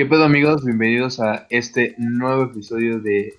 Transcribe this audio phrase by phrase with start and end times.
[0.00, 0.64] ¿Qué pedo amigos?
[0.64, 3.38] Bienvenidos a este nuevo episodio de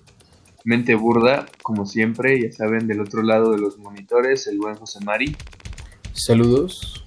[0.62, 1.44] Mente Burda.
[1.60, 5.36] Como siempre, ya saben, del otro lado de los monitores, el buen José Mari.
[6.12, 7.04] Saludos.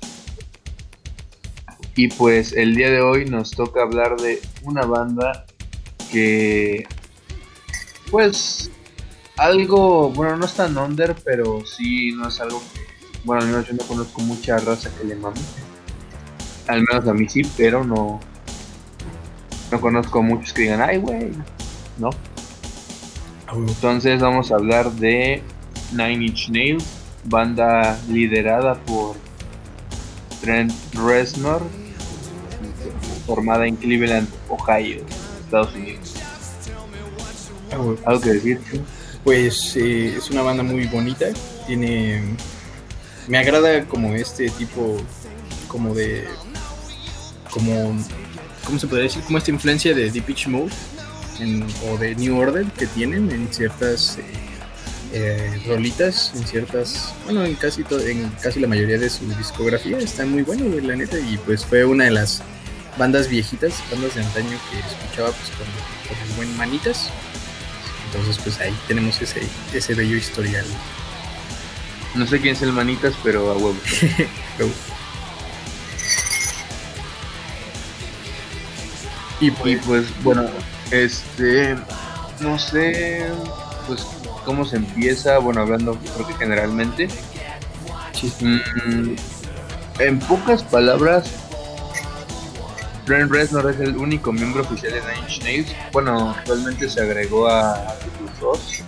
[1.96, 5.46] Y pues el día de hoy nos toca hablar de una banda
[6.12, 6.85] que,
[8.12, 8.69] pues,
[9.37, 12.81] algo, bueno, no es tan under, pero sí no es algo que,
[13.24, 15.40] bueno, al menos yo no conozco mucha raza que le mame.
[16.67, 18.20] Al menos a mí sí, pero no,
[19.76, 21.31] no conozco muchos que digan, ay, güey,
[21.98, 22.09] ¿no?
[23.54, 25.44] Entonces vamos a hablar de
[25.91, 26.86] Nine Inch Nails,
[27.26, 29.17] banda liderada por
[30.41, 31.62] Trent Reznor,
[33.26, 35.03] formada en Cleveland, Ohio,
[35.44, 36.14] Estados Unidos.
[38.05, 38.62] ¿Algo que decir?
[39.26, 41.26] Pues eh, es una banda muy bonita,
[41.67, 42.22] tiene...
[43.28, 44.98] Me agrada como este tipo,
[45.67, 46.26] como de...
[47.52, 47.95] como
[48.66, 49.24] ¿cómo se podría decir?
[49.24, 50.73] Como esta influencia de Deep Pitch Mode
[51.88, 54.23] o de New Order que tienen en ciertas eh,
[55.14, 59.98] eh, rolitas, en ciertas, bueno, en casi, en casi la mayoría de su discografía.
[60.00, 62.42] Está muy bueno, la neta, y pues fue una de las
[62.98, 65.67] bandas viejitas, bandas de antaño que escuchaba pues con,
[66.08, 67.09] con el buen Manitas.
[68.08, 69.42] Entonces pues ahí tenemos ese,
[69.73, 70.66] ese bello historial.
[72.16, 73.76] No sé quién es el Manitas, pero a huevo.
[79.39, 80.45] Y pues, bueno,
[80.91, 81.75] este,
[82.39, 83.25] no sé,
[83.88, 84.05] pues
[84.45, 87.08] cómo se empieza, bueno, hablando creo que generalmente.
[88.42, 89.16] Mm,
[90.00, 91.30] en pocas palabras,
[93.05, 95.75] Trent Reznor es el único miembro oficial de Nine Inch Nails.
[95.92, 97.95] Bueno, actualmente se agregó a
[98.39, 98.83] dos,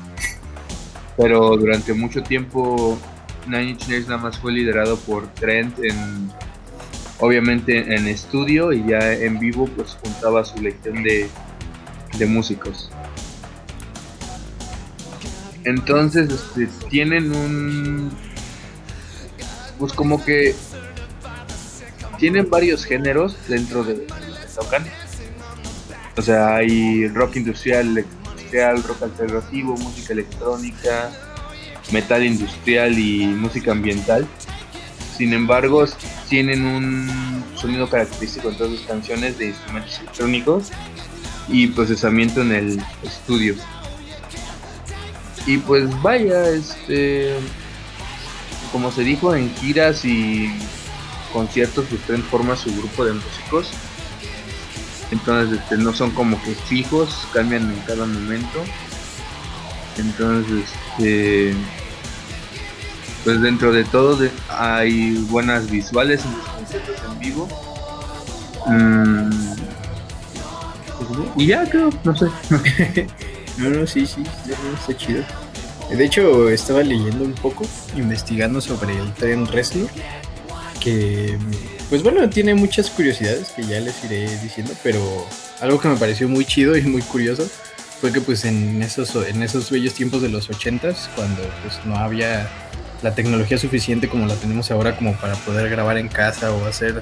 [1.18, 2.98] pero durante mucho tiempo
[3.46, 6.32] Nine Inch Nails nada más fue liderado por Trent en
[7.20, 11.30] obviamente en estudio y ya en vivo pues juntaba su lección de,
[12.18, 12.92] de músicos.
[15.64, 18.12] Entonces este, tienen un...
[19.78, 20.56] Pues como que
[22.18, 24.14] tienen varios géneros dentro de que
[24.56, 24.84] tocan.
[26.16, 28.06] O sea, hay rock industrial,
[28.48, 31.12] industrial, rock alternativo, música electrónica,
[31.92, 34.26] metal industrial y música ambiental.
[35.18, 35.84] Sin embargo,
[36.30, 40.72] tienen un sonido característico en todas sus canciones de instrumentos electrónicos
[41.48, 43.56] y procesamiento en el estudio.
[45.48, 47.34] Y pues vaya, este
[48.72, 50.52] como se dijo en giras y
[51.34, 53.72] conciertos, pues Trent forma su grupo de músicos.
[55.12, 58.64] Entonces este, no son como que fijos, cambian en cada momento.
[59.98, 61.56] Entonces, este
[63.28, 67.46] pues dentro de todo hay buenas visuales en los conciertos en vivo.
[68.66, 69.30] Mm,
[71.36, 72.28] y ya creo, no sé.
[73.58, 74.24] no, no, sí, sí,
[74.80, 75.26] está chido.
[75.90, 77.66] De hecho, estaba leyendo un poco,
[77.98, 79.90] investigando sobre el tren Reznor,
[80.80, 81.38] que,
[81.90, 85.02] pues bueno, tiene muchas curiosidades que ya les iré diciendo, pero
[85.60, 87.46] algo que me pareció muy chido y muy curioso
[88.00, 91.98] fue que pues en esos, en esos bellos tiempos de los ochentas, cuando pues no
[91.98, 92.50] había
[93.02, 97.02] la tecnología suficiente como la tenemos ahora como para poder grabar en casa o hacer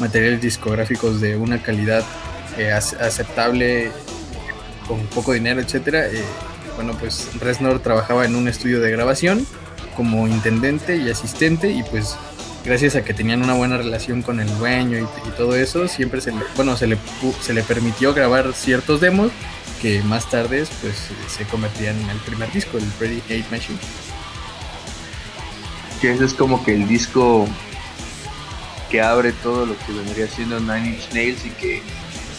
[0.00, 2.04] materiales discográficos de una calidad
[2.58, 3.90] eh, aceptable
[4.86, 6.06] con poco dinero, etcétera.
[6.06, 6.22] Eh,
[6.74, 9.46] bueno, pues Resnor trabajaba en un estudio de grabación
[9.96, 12.16] como intendente y asistente y pues
[12.64, 16.32] gracias a que tenían una buena relación con el dueño y, todo eso, siempre se
[16.32, 16.98] le, bueno, se le,
[17.40, 19.30] se le permitió grabar ciertos demos
[19.80, 23.78] que más tarde pues se convertían en el primer disco, el Pretty Hate Machine
[26.00, 27.46] que ese es como que el disco
[28.90, 31.82] que abre todo lo que vendría siendo Nine Inch Nails y que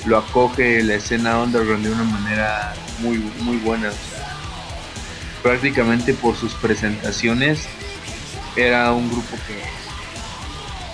[0.05, 3.91] lo acoge la escena underground de una manera muy muy buena.
[5.43, 7.67] prácticamente por sus presentaciones
[8.55, 9.61] era un grupo que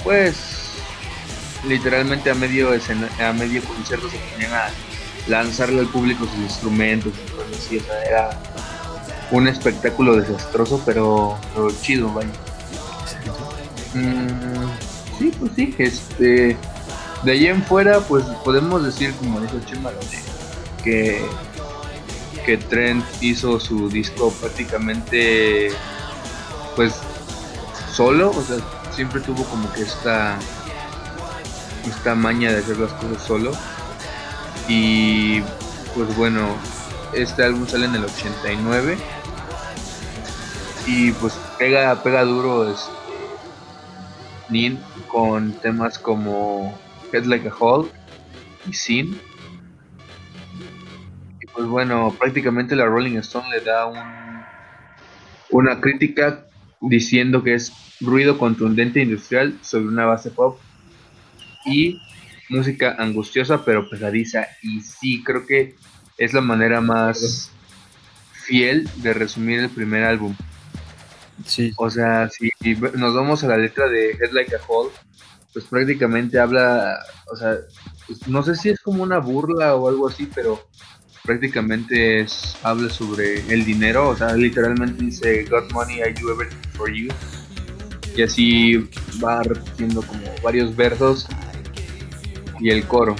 [0.04, 0.72] pues
[1.68, 4.70] literalmente a medio a medio concierto se ponían a
[5.28, 7.14] lanzarle al público sus instrumentos
[7.72, 7.78] y
[8.08, 8.38] era
[9.32, 12.30] un espectáculo desastroso pero, pero chido vaya
[13.94, 16.58] Mm, sí, pues sí, este.
[17.24, 19.92] De ahí en fuera, pues podemos decir, como dijo Chema,
[20.84, 21.26] que,
[22.46, 25.70] que Trent hizo su disco prácticamente,
[26.76, 26.96] pues,
[27.90, 28.58] solo, o sea,
[28.94, 30.38] siempre tuvo como que esta,
[31.88, 33.52] esta maña de hacer las cosas solo.
[34.68, 35.42] Y,
[35.96, 36.58] pues bueno,
[37.14, 38.98] este álbum sale en el 89
[40.86, 42.92] y pues pega, pega duro, este
[45.08, 46.78] con temas como
[47.12, 47.90] Head Like a Hole
[48.70, 49.20] y Sin.
[51.54, 54.44] pues bueno, prácticamente la Rolling Stone le da un,
[55.52, 56.46] una crítica
[56.82, 60.60] diciendo que es ruido contundente industrial sobre una base pop
[61.66, 62.02] y
[62.50, 64.48] música angustiosa pero pegadiza.
[64.62, 65.76] Y sí, creo que
[66.18, 67.52] es la manera más
[68.34, 70.36] fiel de resumir el primer álbum.
[71.46, 71.74] Sí.
[71.78, 72.52] O sea, si
[72.96, 74.92] nos vamos a la letra de Head Like a Hole,
[75.54, 77.00] pues prácticamente habla,
[77.32, 77.58] o sea,
[78.08, 80.68] pues no sé si es como una burla o algo así, pero
[81.24, 86.70] prácticamente es, habla sobre el dinero, o sea, literalmente dice, Got money, I do everything
[86.74, 87.10] for you.
[88.16, 88.90] Y así
[89.24, 91.28] va repitiendo como varios versos
[92.60, 93.16] y el coro.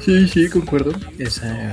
[0.00, 0.92] Sí, sí, concuerdo.
[1.18, 1.70] Esa,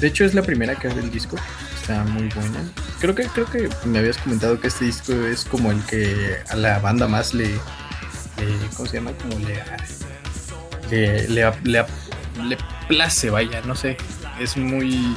[0.00, 1.36] de hecho, es la primera que abre el disco.
[1.80, 2.72] Está muy buena.
[3.02, 6.54] Creo que, creo que me habías comentado que este disco es como el que a
[6.54, 7.50] la banda más le.
[8.76, 9.10] ¿Cómo se llama?
[9.20, 9.60] Como le.
[10.88, 11.84] Le, le, le,
[12.44, 13.96] le place, vaya, no sé.
[14.38, 15.16] Es muy.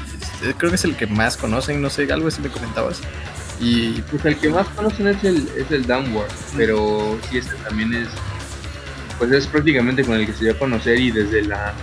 [0.58, 3.02] Creo que es el que más conocen, no sé, algo así me comentabas.
[3.60, 7.94] Y pues el que más conocen es el, es el Downward, pero sí, este también
[7.94, 8.08] es.
[9.20, 11.76] Pues es prácticamente con el que se dio a conocer y desde la,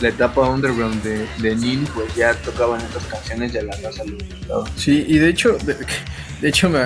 [0.00, 4.02] la etapa underground de, de Nin, pues ya tocaban estas canciones a la raza.
[4.76, 5.76] Sí, y de hecho, de,
[6.40, 6.80] de hecho, me,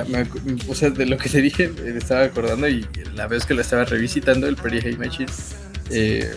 [0.69, 3.63] o sea, de lo que te dije, me estaba acordando y la vez que la
[3.63, 5.31] estaba revisitando, el Hey Machine,
[5.91, 6.35] eh,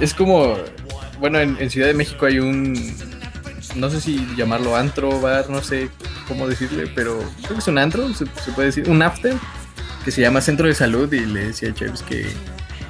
[0.00, 0.56] es como,
[1.18, 2.74] bueno, en, Ciudad de México hay un,
[3.76, 5.88] no sé si llamarlo antro, bar, no sé
[6.28, 9.34] cómo decirle, pero creo que es un antro, se, se puede decir, un after,
[10.04, 12.26] que se llama Centro de Salud y le decía a Chaves que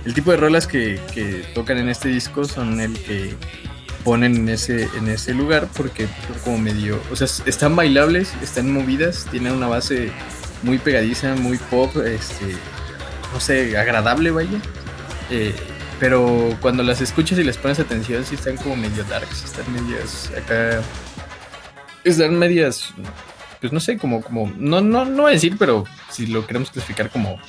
[0.07, 3.35] el tipo de rolas que, que, tocan en este disco son el que
[4.05, 6.07] ponen en ese, en ese lugar porque
[6.45, 10.13] como medio, o sea, están bailables, están movidas, tienen una base
[10.63, 12.55] muy pegadiza, muy pop, este,
[13.33, 14.61] no sé, agradable, vaya.
[15.29, 15.53] Eh,
[15.99, 20.31] pero cuando las escuchas y les pones atención, sí están como medio darks, están medias
[20.37, 20.83] acá.
[22.05, 22.95] Están medias.
[23.61, 24.53] Pues no sé, como, como.
[24.57, 27.41] No, no, no voy a decir, pero si lo queremos clasificar como.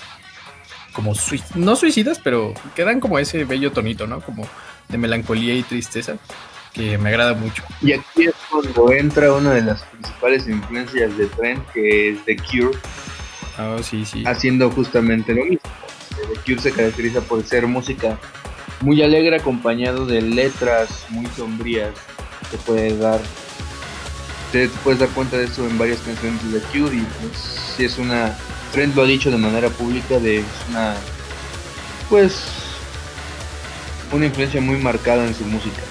[0.97, 4.19] Como sui no suicidas, pero quedan como ese bello tonito, ¿no?
[4.19, 4.47] Como
[4.89, 6.15] de melancolía y tristeza,
[6.73, 7.61] que me agrada mucho.
[7.83, 12.35] Y aquí es cuando entra una de las principales influencias de Trent, que es The
[12.38, 12.75] Cure.
[13.59, 14.23] Oh, sí, sí.
[14.25, 15.69] Haciendo justamente lo mismo.
[16.33, 18.17] The Cure se caracteriza por ser música
[18.81, 21.94] muy alegre acompañado de letras muy sombrías.
[22.49, 23.21] Te puedes dar
[24.51, 27.38] te puedes dar cuenta de eso en varias canciones de The Cure y pues
[27.75, 28.35] si es una
[28.71, 30.95] Trent lo ha dicho de manera pública de es una
[32.09, 32.35] pues
[34.11, 35.81] una influencia muy marcada en su música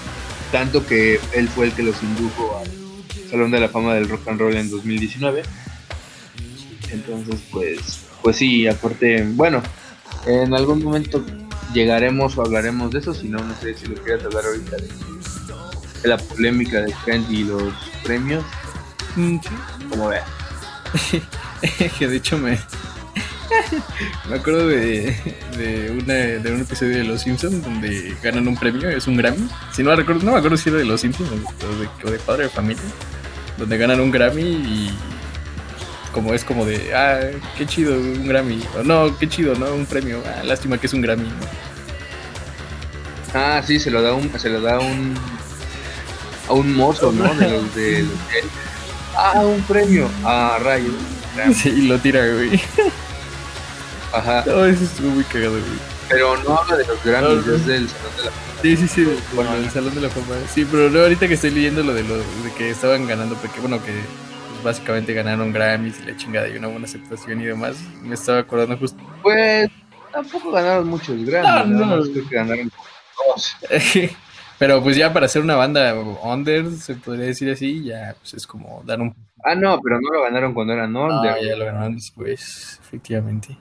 [0.52, 2.70] tanto que él fue el que los indujo al
[3.30, 5.42] Salón de la Fama del Rock and Roll en 2019
[6.90, 9.62] entonces pues pues sí aparte bueno
[10.26, 11.24] en algún momento
[11.72, 14.88] llegaremos o hablaremos de eso, si no, no sé si lo quieras hablar ahorita de,
[16.02, 18.44] de la polémica de Trent y los premios.
[19.14, 19.38] Mm,
[19.90, 20.24] Como vea.
[21.98, 22.58] que de hecho me.
[24.28, 25.16] me acuerdo de,
[25.56, 29.48] de, una, de un episodio de Los Simpsons donde ganan un premio, es un Grammy.
[29.72, 32.48] Si no recuerdo, no me acuerdo si era de Los Simpsons o de, Padre de
[32.50, 32.82] Familia,
[33.56, 34.90] donde ganan un Grammy y
[36.12, 37.20] como es como de, ah,
[37.56, 38.62] qué chido, un Grammy.
[38.78, 39.74] O no, qué chido, ¿no?
[39.74, 40.22] Un premio.
[40.26, 41.28] Ah, lástima que es un Grammy.
[43.34, 45.14] Ah, sí, se lo da un, se lo da un
[46.48, 47.34] a un mozo, ¿no?
[47.34, 48.42] De los de, los de
[49.16, 50.08] Ah, un premio.
[50.24, 50.90] Ah, rayo.
[51.52, 52.58] Sí, y lo tira, güey.
[54.10, 54.42] Ajá.
[54.46, 55.62] No, eso estuvo muy cagado, güey.
[56.08, 57.56] Pero no habla de los Grammys, no, no.
[57.56, 58.62] es del Salón de la Fama.
[58.62, 60.34] Sí, sí, sí, bueno, el Salón de la Fama.
[60.54, 63.60] Sí, pero no, ahorita que estoy leyendo lo de lo de que estaban ganando, porque
[63.60, 63.92] bueno, que
[64.64, 67.76] básicamente ganaron Grammys y la chingada y una buena aceptación y demás.
[68.02, 68.98] Me estaba acordando justo.
[69.22, 69.68] Pues
[70.12, 72.02] tampoco ganaron muchos Grammys, no, no.
[72.02, 72.70] creo que ganaron
[73.34, 73.56] dos.
[74.58, 78.46] Pero pues ya para ser una banda under, se podría decir así, ya pues es
[78.46, 79.14] como dar un...
[79.44, 81.30] Ah, no, pero no lo ganaron cuando eran under.
[81.30, 83.56] Ah, ya lo ganaron después, efectivamente.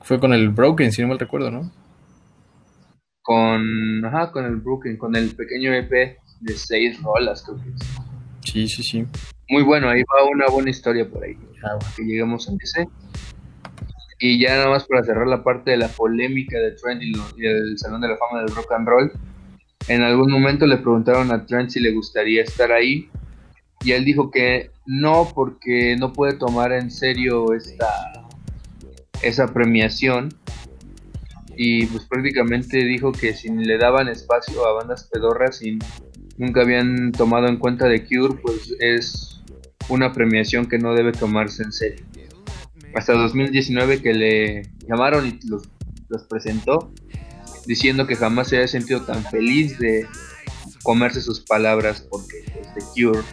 [0.00, 1.70] Fue con el Broken, si no mal recuerdo, ¿no?
[3.20, 8.06] Con, ajá, con el Broken, con el pequeño EP de seis rolas, creo que es.
[8.40, 9.06] Sí, sí, sí.
[9.48, 11.36] Muy bueno, ahí va una buena historia por ahí.
[11.62, 11.92] Ah, bueno.
[11.96, 12.88] Que llegamos a ese.
[14.18, 17.78] Y ya nada más para cerrar la parte de la polémica de lo, y el
[17.78, 19.12] Salón de la Fama del Rock and Roll.
[19.88, 23.08] En algún momento le preguntaron a Trent si le gustaría estar ahí.
[23.84, 27.86] Y él dijo que no, porque no puede tomar en serio esta
[29.22, 30.34] esa premiación.
[31.56, 35.78] Y pues prácticamente dijo que si le daban espacio a bandas pedorras y
[36.36, 39.42] nunca habían tomado en cuenta de Cure, pues es
[39.88, 42.04] una premiación que no debe tomarse en serio.
[42.94, 45.68] Hasta 2019 que le llamaron y los,
[46.08, 46.92] los presentó,
[47.66, 50.06] diciendo que jamás se había sentido tan feliz de,
[50.86, 53.24] comerse sus palabras porque pues, The Cure,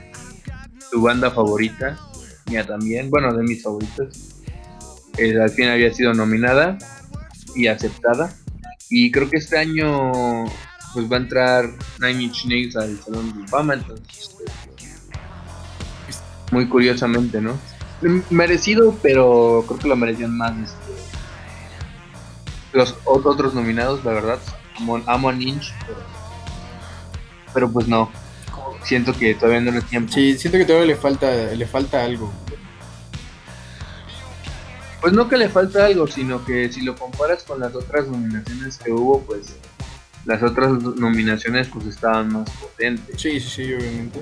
[0.89, 1.99] su banda favorita,
[2.47, 4.41] mía también, bueno, de mis favoritas,
[5.19, 6.79] eh, al fin había sido nominada
[7.55, 8.35] y aceptada.
[8.89, 10.11] Y creo que este año
[10.93, 14.49] pues va a entrar Nine Inch Nails al Salón de Fama, entonces pues,
[16.51, 17.59] muy curiosamente, ¿no?
[18.31, 20.92] Merecido, pero creo que lo merecían más este,
[22.73, 24.39] los otros nominados, la verdad.
[25.05, 25.73] Amo, a Ninja,
[27.53, 28.11] pero, pues no.
[28.83, 30.11] Siento que todavía no es tiempo.
[30.11, 32.33] Sí, siento que todavía le falta, le falta algo.
[34.99, 38.77] Pues no que le falta algo, sino que si lo comparas con las otras nominaciones
[38.77, 39.55] que hubo, pues
[40.25, 43.21] las otras nominaciones pues estaban más potentes.
[43.21, 44.21] Sí, sí, sí, obviamente.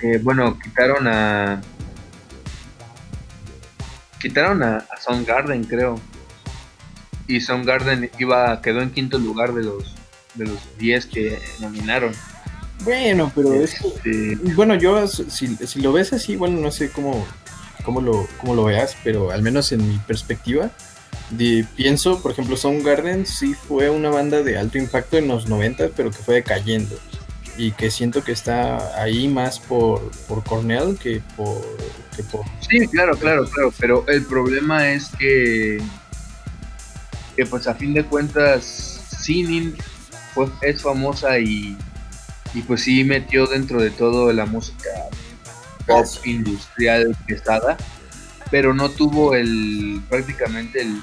[0.00, 1.60] Que bueno, quitaron a
[4.26, 6.00] quitaron a, a Garden creo.
[7.28, 9.94] Y Garden iba, quedó en quinto lugar de los
[10.34, 12.12] de los 10 que nominaron.
[12.84, 17.26] Bueno, pero es este, bueno, yo si, si, lo ves así, bueno, no sé cómo,
[17.84, 20.70] cómo, lo, cómo lo veas, pero al menos en mi perspectiva,
[21.30, 25.88] de, pienso, por ejemplo, Garden sí fue una banda de alto impacto en los 90,
[25.96, 26.96] pero que fue decayendo
[27.58, 31.60] y que siento que está ahí más por, por Cornell que por,
[32.14, 32.44] que por...
[32.60, 35.78] Sí, claro, claro, claro, pero el problema es que,
[37.36, 38.64] que pues a fin de cuentas
[39.20, 39.76] Sinin
[40.34, 41.76] pues, es famosa y,
[42.54, 44.90] y pues sí metió dentro de todo la música
[45.86, 47.76] pop industrial pesada,
[48.50, 51.00] pero no tuvo el prácticamente el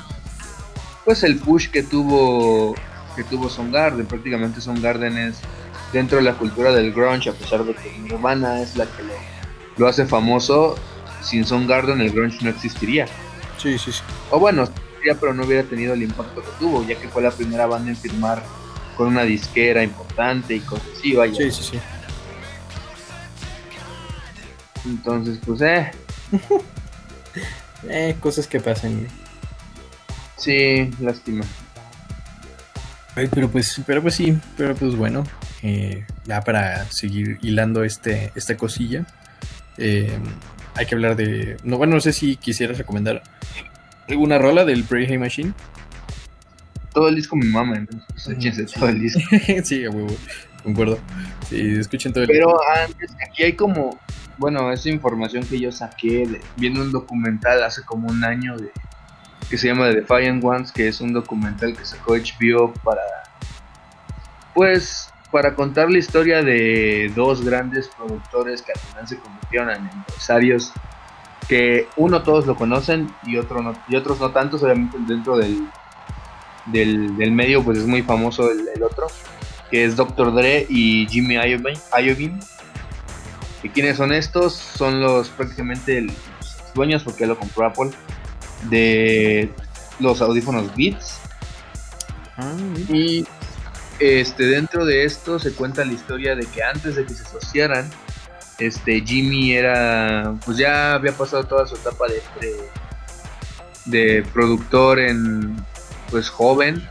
[1.05, 2.75] pues el push que tuvo
[3.15, 5.37] que tuvo Garden prácticamente Garden es
[5.93, 9.03] dentro de la cultura del grunge, a pesar de que Nirvana es la que
[9.77, 10.75] lo, hace famoso,
[11.21, 13.05] sin Garden el grunge no existiría.
[13.57, 14.01] Sí, sí, sí.
[14.31, 14.67] O bueno,
[15.19, 17.97] pero no hubiera tenido el impacto que tuvo, ya que fue la primera banda en
[17.97, 18.43] firmar
[18.97, 21.35] con una disquera importante y cosas así, vaya.
[21.35, 21.79] Sí, sí, sí.
[24.85, 25.91] Entonces, pues, eh.
[27.89, 29.07] eh, cosas que pasan.
[30.37, 31.45] Sí, lástima.
[33.15, 35.23] pero pues, pero pues sí, pero pues bueno,
[35.63, 39.05] eh, ya para seguir hilando este, esta cosilla,
[39.77, 40.19] eh,
[40.75, 41.57] hay que hablar de.
[41.63, 43.23] No, bueno, no sé si quisieras recomendar
[44.09, 45.53] alguna rola del Prey Machine.
[46.93, 49.21] Todo el disco mi mamá, entonces todo el disco.
[49.63, 50.15] sí, huevo,
[50.63, 50.99] concuerdo.
[51.49, 52.55] Sí, escuchen todo el Pero
[52.85, 53.97] antes, aquí hay como.
[54.37, 58.71] Bueno, esa información que yo saqué viendo un documental hace como un año de
[59.49, 63.01] que se llama The Defiant Ones, que es un documental que sacó HBO para
[64.53, 69.89] pues para contar la historia de dos grandes productores que al final se convirtieron en
[69.89, 70.71] empresarios
[71.49, 75.67] que uno todos lo conocen y otro no, y otros no tantos obviamente dentro del,
[76.67, 79.07] del, medio pues es muy famoso el, otro
[79.71, 80.35] que es Dr.
[80.35, 82.39] Dre y Jimmy Iovine
[83.63, 86.15] y quiénes son estos son los prácticamente los
[86.75, 87.89] dueños porque lo compró Apple
[88.69, 89.49] de
[89.99, 91.19] los audífonos Beats
[92.37, 92.55] ah,
[92.87, 93.25] y
[93.99, 97.89] este, dentro de esto se cuenta la historia de que antes de que se asociaran,
[98.59, 102.69] este, Jimmy era, pues ya había pasado toda su etapa de,
[103.85, 105.55] de, productor en,
[106.09, 106.87] pues joven,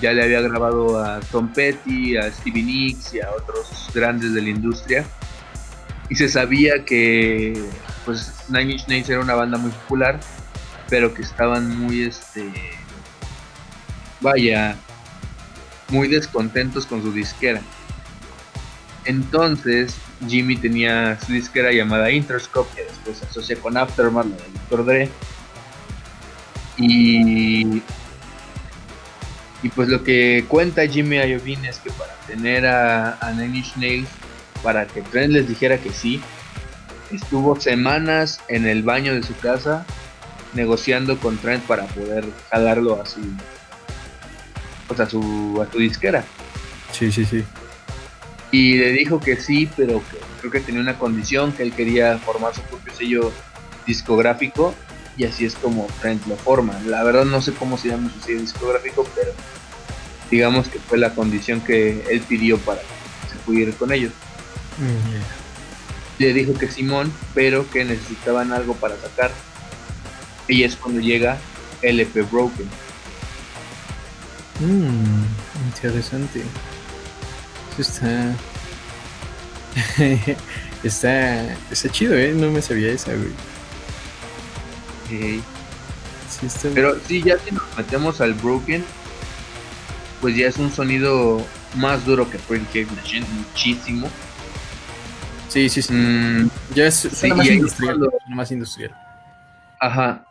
[0.00, 4.42] ya le había grabado a Tom Petty, a Stevie Nicks y a otros grandes de
[4.42, 5.04] la industria.
[6.08, 7.60] Y se sabía que
[8.04, 10.18] pues Nine Inch era una banda muy popular,
[10.88, 12.50] pero que estaban muy este
[14.20, 14.76] vaya,
[15.90, 17.60] muy descontentos con su disquera.
[19.04, 19.96] Entonces,
[20.28, 24.84] Jimmy tenía su disquera llamada Interscope, que después se asocia con Aftermath, la de Dr.
[24.84, 25.10] Dre.
[26.76, 27.82] Y,
[29.62, 34.08] y pues lo que cuenta Jimmy Iovine es que para tener a, a Nine Nails,
[34.62, 36.20] para que Trent les dijera que sí,
[37.10, 39.84] estuvo semanas en el baño de su casa
[40.52, 43.20] negociando con Trent para poder jalarlo a su,
[44.98, 46.24] a su, a su disquera.
[46.90, 47.44] Sí, sí, sí.
[48.50, 52.18] Y le dijo que sí, pero que creo que tenía una condición, que él quería
[52.18, 53.32] formar su propio sello
[53.86, 54.74] discográfico
[55.16, 56.80] y así es como Trent lo forma.
[56.86, 59.32] La verdad no sé cómo se llama su sello discográfico, pero
[60.30, 64.12] digamos que fue la condición que él pidió para que se pudiera ir con ellos.
[66.18, 69.30] Le dijo que Simón, pero que necesitaban algo para sacar.
[70.48, 71.38] Y es cuando llega
[71.82, 72.68] LP Broken.
[74.60, 75.24] Mmm,
[75.66, 76.42] interesante.
[77.78, 78.34] Eso está.
[80.84, 81.52] está.
[81.70, 82.32] Está chido, ¿eh?
[82.36, 83.30] No me sabía esa, güey.
[85.08, 85.42] Sí,
[86.46, 86.68] está...
[86.74, 88.84] Pero sí, ya si nos metemos al Broken,
[90.20, 91.44] pues ya es un sonido
[91.76, 94.08] más duro que Pretty Cake Machine, muchísimo.
[95.48, 95.92] Sí, sí, sí.
[95.92, 97.96] Mm, Ya es Sí, más industrial.
[97.98, 98.94] cuando- más industrial.
[99.80, 100.24] Ajá.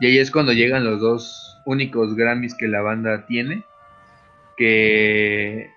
[0.00, 3.64] Y ahí es cuando llegan los dos únicos Grammys que la banda tiene.
[4.56, 5.70] Que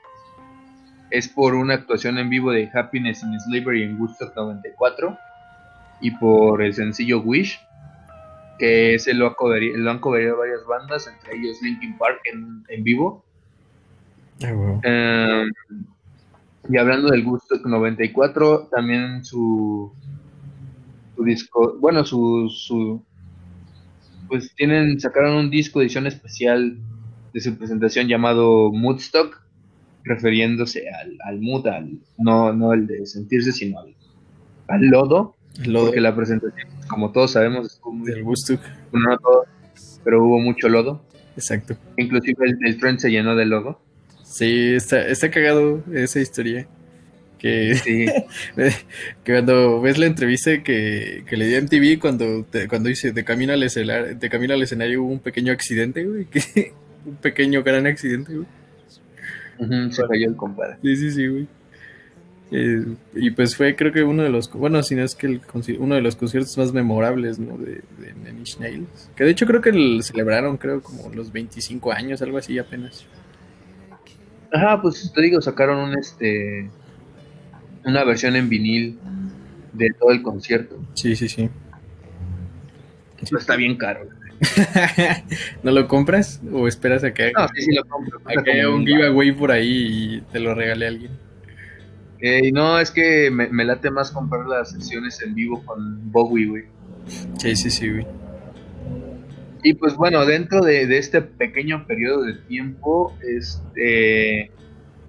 [1.11, 5.17] es por una actuación en vivo de Happiness in Slavery en Woodstock 94.
[6.01, 7.59] Y por el sencillo Wish.
[8.57, 13.23] Que ese lo, han coverado varias bandas, entre ellos Linkin Park en, en vivo.
[14.43, 14.79] Ah.
[14.83, 15.45] Eh,
[16.69, 19.91] y hablando del Woodstock 94, también su,
[21.15, 23.03] su disco, bueno, su, su,
[24.27, 26.77] pues tienen, sacaron un disco edición especial
[27.33, 29.41] de su presentación llamado Moodstock,
[30.03, 33.93] refiriéndose al, al mood, al, no, no el de sentirse, sino al,
[34.67, 38.61] al lodo, lodo porque la presentación, como todos sabemos, estuvo muy, del Woodstock.
[38.93, 39.45] no todo,
[40.03, 41.03] pero hubo mucho lodo,
[41.35, 41.75] Exacto.
[41.97, 43.81] inclusive el, el tren se llenó de lodo.
[44.23, 46.67] Sí, está, está cagado esa historia.
[47.37, 48.05] Que, Sí.
[49.23, 53.13] que cuando ves la entrevista que, que le di a MTV cuando, te- cuando dice
[53.13, 56.25] de camino al escenario, de camino al escenario hubo un pequeño accidente, güey.
[56.29, 56.73] Que,
[57.05, 58.47] un pequeño gran accidente, güey.
[59.59, 60.77] Ujú, se cayó el compadre.
[60.81, 61.47] Sí, sí, sí, güey.
[62.51, 65.41] Eh, y pues fue creo que uno de los, bueno, si no es que el,
[65.77, 67.57] uno de los conciertos más memorables, ¿no?
[67.57, 69.11] De, de Nine Inch Nails.
[69.15, 73.05] Que de hecho creo que el celebraron, creo, como los 25 años, algo así apenas.
[74.51, 76.69] Ajá, pues te digo, sacaron un este
[77.85, 78.97] una versión en vinil
[79.73, 80.79] de todo el concierto.
[80.95, 81.49] Sí, sí, sí.
[83.21, 84.07] Pero está bien caro.
[85.63, 88.19] ¿No lo compras o esperas a que, No, sí, sí lo compro.
[88.25, 91.11] a que haya un giveaway por ahí y te lo regale alguien?
[92.21, 96.47] Eh, no, es que me, me late más comprar las sesiones en vivo con Bowie,
[96.47, 96.63] güey.
[97.37, 98.05] Sí, sí, sí, güey.
[99.63, 104.51] Y pues bueno, dentro de, de este pequeño periodo de tiempo, este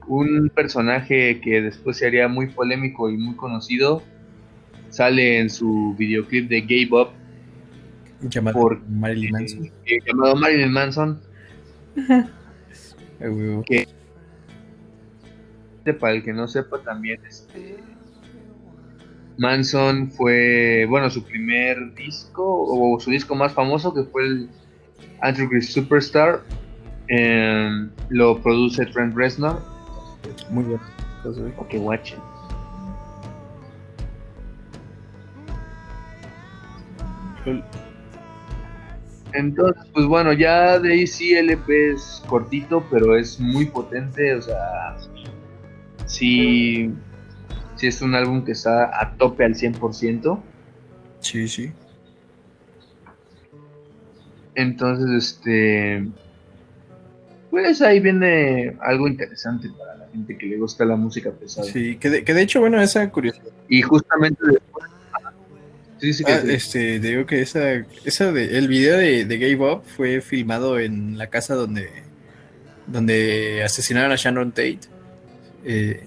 [0.07, 4.03] un personaje que después se haría muy polémico y muy conocido
[4.89, 7.11] sale en su videoclip de Gay Bob
[8.23, 9.67] Llamado Por- Marilyn Manson.
[9.87, 11.21] eh, llamado Marilyn Manson.
[13.23, 13.87] Ah, güey.
[15.99, 17.77] Para el que no sepa también, este
[19.37, 24.49] Manson fue, bueno, su primer disco o su disco más famoso que fue el
[25.21, 26.41] Antichrist Superstar.
[27.09, 29.61] em, lo produce Trent Reznor.
[30.51, 30.81] Muy bien.
[31.23, 31.53] Pues, güey.
[31.59, 32.19] O que watchen.
[39.33, 44.35] Entonces, pues bueno, ya de ahí sí el EP es cortito, pero es muy potente,
[44.35, 44.97] o sea,
[46.07, 46.93] sí,
[47.77, 50.41] sí es un álbum que está a tope al 100%.
[51.21, 51.73] Sí, sí.
[54.55, 56.09] Entonces, este,
[57.51, 61.67] pues ahí viene algo interesante para la gente que le gusta la música pesada.
[61.67, 63.53] Sí, que de, que de hecho, bueno, esa curiosidad.
[63.69, 64.90] Y justamente después...
[66.01, 66.51] Sí, sí, que Ah, sí.
[66.53, 71.19] este, digo que esa, esa de, el video de, de Gay Bob fue filmado en
[71.19, 71.91] la casa donde,
[72.87, 74.81] donde asesinaron a Shannon Tate,
[75.65, 76.05] eh,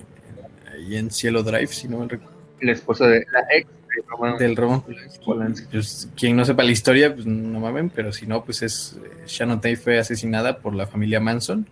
[0.71, 4.37] ahí en Cielo Drive, si no mal recuerdo, la esposa de la ex de Roman
[4.37, 4.81] del Roman
[5.23, 5.67] Polanski.
[5.71, 9.09] Pues, quien no sepa la historia, pues no mamen, pero si no, pues es eh,
[9.27, 11.67] Shannon Tate fue asesinada por la familia Manson.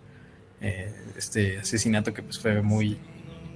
[0.60, 2.96] eh, este asesinato que pues fue muy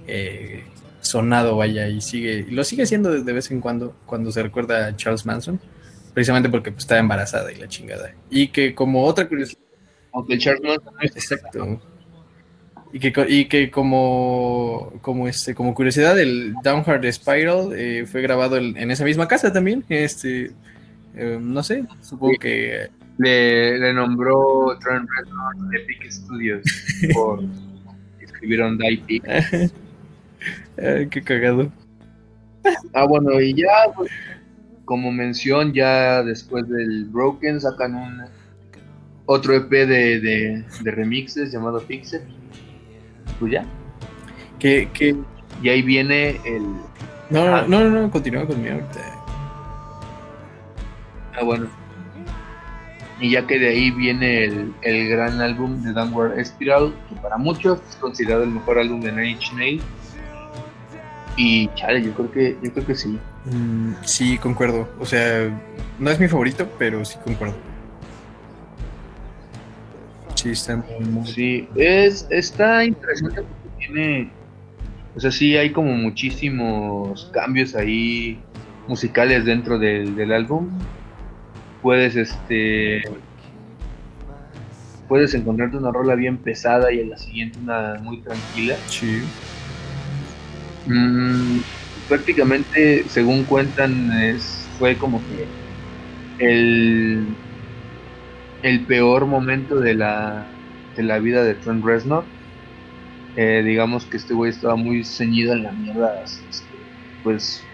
[0.07, 0.63] eh,
[1.01, 4.95] sonado, vaya, y sigue, lo sigue siendo de, vez en cuando, cuando se recuerda a
[4.95, 5.59] Charles Manson,
[6.13, 8.13] precisamente porque pues, estaba embarazada y la chingada.
[8.29, 9.61] Y que como otra curiosidad,
[10.13, 11.81] Aunque Charles Manson exacto.
[12.93, 18.57] Y que, y que como, como, este, como curiosidad, el Downward Spiral eh, fue grabado
[18.57, 19.83] en, en esa misma casa también.
[19.89, 20.51] Este,
[21.15, 22.39] eh, no sé, supongo Sí.
[22.39, 26.63] que le, le nombró Trent Reznor Epic Studios
[27.13, 27.43] por
[28.21, 29.21] escribieron Die.
[30.77, 31.71] Ay, qué cagado.
[32.93, 34.11] Ah, bueno, y ya, pues,
[34.85, 38.21] como mención, ya después del Broken sacan un
[39.25, 42.21] otro EP de, de, de remixes llamado Pixel.
[43.39, 43.65] Pues ya.
[44.59, 45.15] Que, que...
[45.61, 46.63] Y ahí viene el.
[47.29, 47.65] No, Ah.
[47.67, 48.99] no, no, no, continúa conmigo ahorita.
[51.39, 51.67] Ah, bueno.
[53.19, 57.37] Y ya que de ahí viene el, el gran álbum de Downward Spiral, que para
[57.37, 59.83] muchos es considerado el mejor álbum de Nine Inch Nails.
[61.37, 63.19] Y chale, yo creo que, yo creo que sí.
[63.45, 64.89] Mm, sí, concuerdo.
[64.99, 65.49] O sea,
[65.99, 67.55] no es mi favorito, pero sí concuerdo.
[70.33, 74.31] Sí, está muy, Sí, es, está interesante porque tiene,
[75.15, 78.39] o sea, sí hay como muchísimos cambios ahí
[78.87, 80.69] musicales dentro del, del álbum.
[81.83, 83.03] Puedes, este,
[85.07, 88.75] puedes encontrarte una rola bien pesada y en la siguiente una muy tranquila.
[88.87, 89.21] Sí.
[90.87, 91.61] Mm,
[92.07, 95.53] prácticamente, según cuentan, es, fue como que
[96.37, 97.39] el,
[98.61, 100.61] el peor momento de la,
[100.93, 102.35] de la vida de Trent Reznor.
[103.35, 106.77] Eh, digamos que este güey estaba muy ceñido en la mierda, este,
[107.21, 107.71] pues,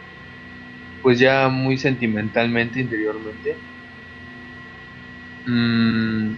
[1.01, 3.67] pues ya muy sentimentalmente, interiormente.
[5.45, 6.37] Mm,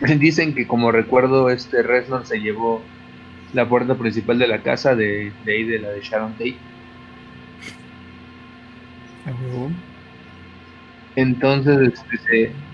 [0.20, 2.89] dicen que como recuerdo, este Reznor se llevó
[3.52, 6.64] la puerta principal de la casa de, de ahí, de la de Sharon Tate.
[11.14, 12.64] Entonces, este, se,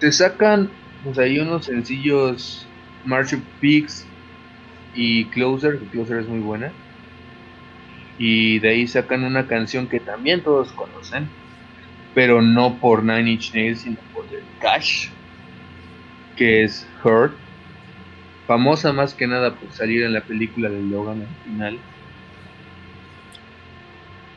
[0.00, 0.70] se sacan
[1.02, 2.68] pues ahí unos sencillos
[3.04, 4.06] March of Pigs
[4.94, 6.72] y Closer, que Closer es muy buena.
[8.18, 11.28] Y de ahí sacan una canción que también todos conocen,
[12.14, 15.10] pero no por Nine Inch Nails, sino por el Cash,
[16.36, 17.49] que es Hurt.
[18.50, 21.78] Famosa más que nada por salir en la película de Logan al final.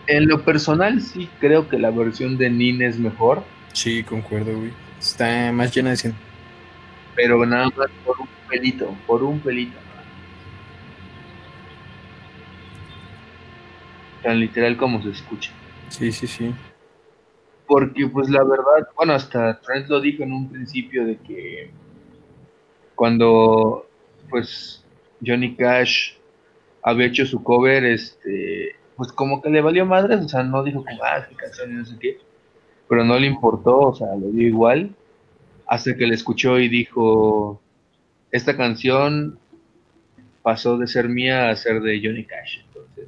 [0.06, 3.44] En lo personal sí creo que la versión de Nin es mejor.
[3.74, 4.72] Sí, concuerdo, güey.
[5.00, 6.16] Está más llena de cien.
[7.16, 9.80] Pero nada más por un pelito, por un pelito.
[14.22, 15.50] Tan literal como se escucha.
[15.90, 16.54] Sí, sí, sí.
[17.66, 21.72] Porque pues la verdad, bueno, hasta Trent lo dijo en un principio de que
[22.94, 23.88] cuando
[24.30, 24.84] pues
[25.26, 26.14] Johnny Cash
[26.82, 30.84] había hecho su cover, este, pues como que le valió madre, o sea, no dijo
[30.84, 32.18] como, ah, qué canción no sé qué,
[32.88, 34.92] pero no le importó, o sea, le dio igual,
[35.66, 37.62] hasta que le escuchó y dijo,
[38.32, 39.40] esta canción
[40.42, 43.08] pasó de ser mía a ser de Johnny Cash, entonces,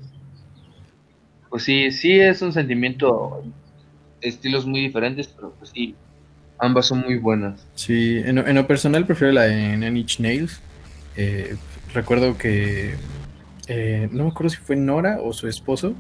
[1.49, 3.43] pues sí, sí es un sentimiento,
[4.21, 5.95] estilos muy diferentes, pero pues sí,
[6.59, 7.67] ambas son muy buenas.
[7.75, 10.61] Sí, en, en lo personal prefiero la de Inch Nails,
[11.17, 11.55] eh,
[11.93, 12.95] recuerdo que
[13.67, 15.93] eh, no me acuerdo si fue Nora o su esposo,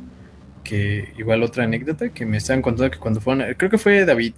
[0.63, 4.33] que igual otra anécdota que me estaban contando que cuando fueron, creo que fue David,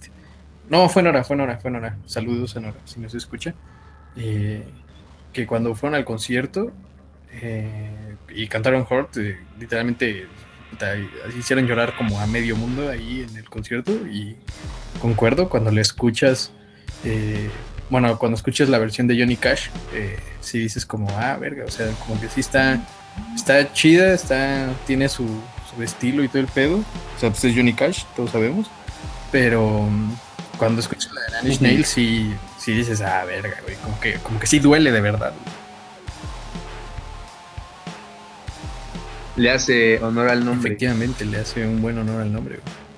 [0.68, 3.54] no, fue Nora, fue Nora, fue Nora, saludos a Nora, si no se escucha,
[4.16, 4.62] eh,
[5.32, 6.72] que cuando fueron al concierto
[8.30, 9.16] y cantaron Hort,
[9.58, 10.26] literalmente
[11.38, 14.36] hicieron llorar como a medio mundo ahí en el concierto y
[15.00, 16.52] concuerdo cuando le escuchas
[17.90, 21.70] bueno, cuando escuchas la versión de Johnny Cash, eh, sí dices como, ah, verga, o
[21.70, 22.80] sea, como que sí está,
[23.34, 25.26] está chida, está, tiene su,
[25.74, 26.76] su estilo y todo el pedo.
[26.76, 28.70] O sea, pues es Johnny Cash, todos sabemos.
[29.32, 30.14] Pero um,
[30.58, 34.38] cuando escuchas la de Nanny Snail, sí, sí dices, ah, verga, güey, como que, como
[34.38, 35.32] que sí duele de verdad.
[39.36, 40.70] Le hace honor al nombre.
[40.70, 42.88] Efectivamente, le hace un buen honor al nombre, güey.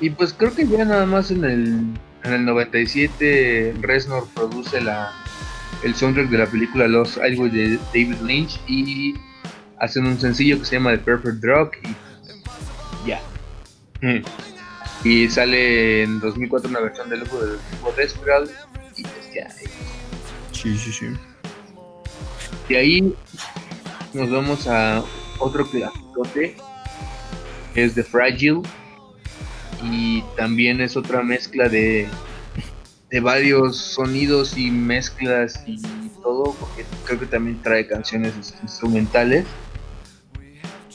[0.00, 1.84] Y pues creo que ya nada más en el
[2.26, 5.12] en el 97 Reznor produce la,
[5.82, 9.14] el soundtrack de la película Los Algo de David Lynch y
[9.78, 13.20] hacen un sencillo que se llama The Perfect Drug y ya.
[15.04, 18.52] Y sale en 2004 una versión del lujo del tipo Desperate
[18.96, 19.48] y pues ya.
[20.52, 21.06] Sí, sí, sí.
[22.68, 23.14] De ahí
[24.12, 25.04] nos vamos a
[25.38, 26.56] otro clasicote
[27.74, 28.62] que es The Fragile
[29.84, 32.08] y también es otra mezcla de,
[33.10, 35.80] de varios sonidos y mezclas y
[36.22, 39.44] todo, porque creo que también trae canciones instrumentales.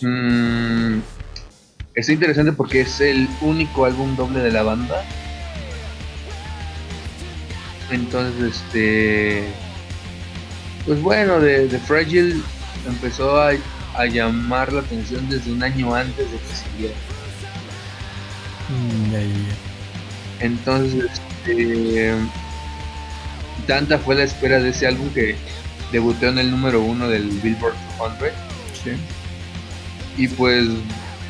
[0.02, 1.00] Mm,
[1.94, 5.04] es interesante porque es el único álbum doble de la banda.
[7.91, 9.44] Entonces, este.
[10.86, 12.41] Pues bueno, de, de Fragile
[12.88, 13.52] empezó a,
[13.96, 16.96] a, llamar la atención desde un año antes de que saliera.
[18.71, 19.13] Mm,
[20.39, 21.05] Entonces,
[21.43, 22.15] este,
[23.67, 25.36] tanta fue la espera de ese álbum que
[25.91, 28.99] debutó en el número uno del Billboard 200.
[30.17, 30.67] Y pues,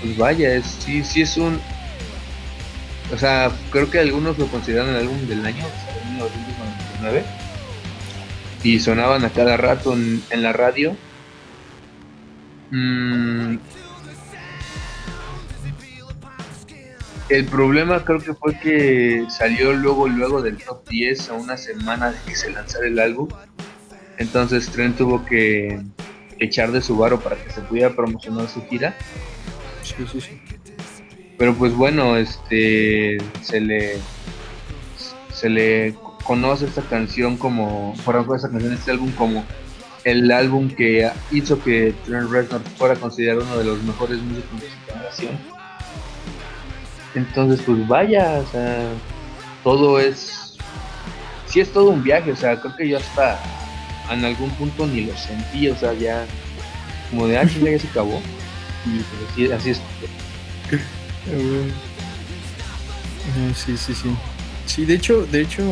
[0.01, 1.59] pues vaya, es, sí, sí es un...
[3.13, 7.23] O sea, creo que algunos lo consideran el álbum del año, o 1999.
[8.63, 10.95] Y sonaban a cada rato en, en la radio.
[12.69, 13.57] Mm,
[17.31, 22.11] El problema creo que fue que salió luego luego del top 10 a una semana
[22.11, 23.29] de que se lanzara el álbum.
[24.17, 25.79] Entonces Trent tuvo que
[26.39, 28.97] echar de su varo para que se pudiera promocionar su gira.
[29.81, 30.41] Sí, sí, sí.
[31.37, 33.97] Pero pues bueno, este se le
[35.31, 39.45] se le conoce esta canción como por ejemplo esta canción este álbum como
[40.03, 44.67] el álbum que hizo que Trent Reznor fuera considerado uno de los mejores músicos de
[44.67, 45.60] su generación
[47.15, 48.89] entonces, pues vaya, o sea,
[49.63, 50.41] todo es
[51.51, 53.39] sí es todo un viaje, o sea, creo que yo hasta
[54.09, 56.25] en algún punto ni lo sentí, o sea, ya
[57.09, 58.21] como de, ah, ya se acabó.
[58.85, 59.03] Y
[59.35, 59.81] pues, así, es.
[63.55, 64.15] Sí, sí, sí.
[64.65, 65.63] Sí, de hecho, de hecho,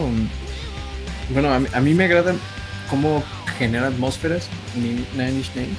[1.29, 2.35] bueno, a mí, me agrada
[2.89, 3.23] cómo
[3.57, 5.77] genera atmósferas Nine Inch Nails.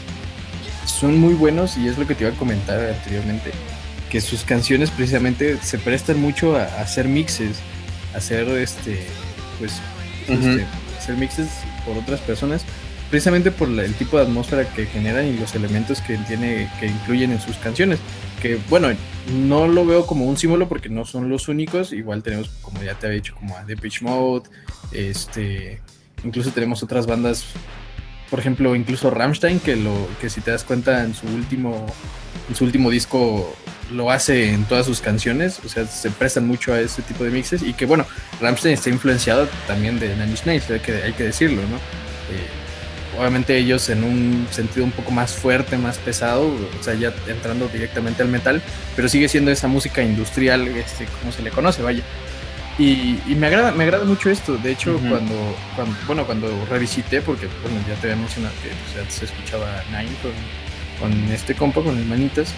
[0.87, 3.53] Son muy buenos y es lo que te iba a comentar anteriormente,
[4.11, 7.57] que sus canciones precisamente se prestan mucho a, hacer mixes,
[8.13, 8.99] a hacer este,
[9.59, 9.81] pues,
[10.29, 10.67] este,
[10.99, 11.49] hacer mixes
[11.87, 12.65] por otras personas,
[13.09, 17.31] precisamente por el tipo de atmósfera que generan y los elementos que tiene, que incluyen
[17.31, 18.01] en sus canciones.
[18.43, 18.89] Que bueno,
[19.47, 21.93] no lo veo como un símbolo porque no son los únicos.
[21.93, 24.49] Igual tenemos, como ya te había dicho, como a Depeche Mode,
[24.93, 25.81] este,
[26.25, 27.45] incluso tenemos otras bandas,
[28.29, 31.87] por ejemplo, incluso Rammstein, que lo, que si te das cuenta en su último,
[32.49, 33.55] en su último disco
[33.91, 37.31] lo hace en todas sus canciones, o sea, se prestan mucho a ese tipo de
[37.31, 38.07] mixes y que bueno,
[38.41, 41.77] Rammstein está influenciado también de Nine Inch Nails, hay que, hay que decirlo, ¿no?
[41.77, 42.61] Eh,
[43.19, 47.69] obviamente ellos en un sentido un poco más fuerte, más pesado, o sea, ya entrando
[47.69, 48.63] directamente al metal,
[48.97, 52.03] pero sigue siendo esa música industrial, este, como se le conoce, vaya.
[52.79, 54.57] Y, me agrada me agrada mucho esto.
[54.57, 55.35] De hecho, cuando,
[55.77, 60.09] cuando, bueno, cuando revisité, porque bueno, ya te había mencionado que pues, se escuchaba Nine
[60.23, 62.55] con, con este compa, con manitas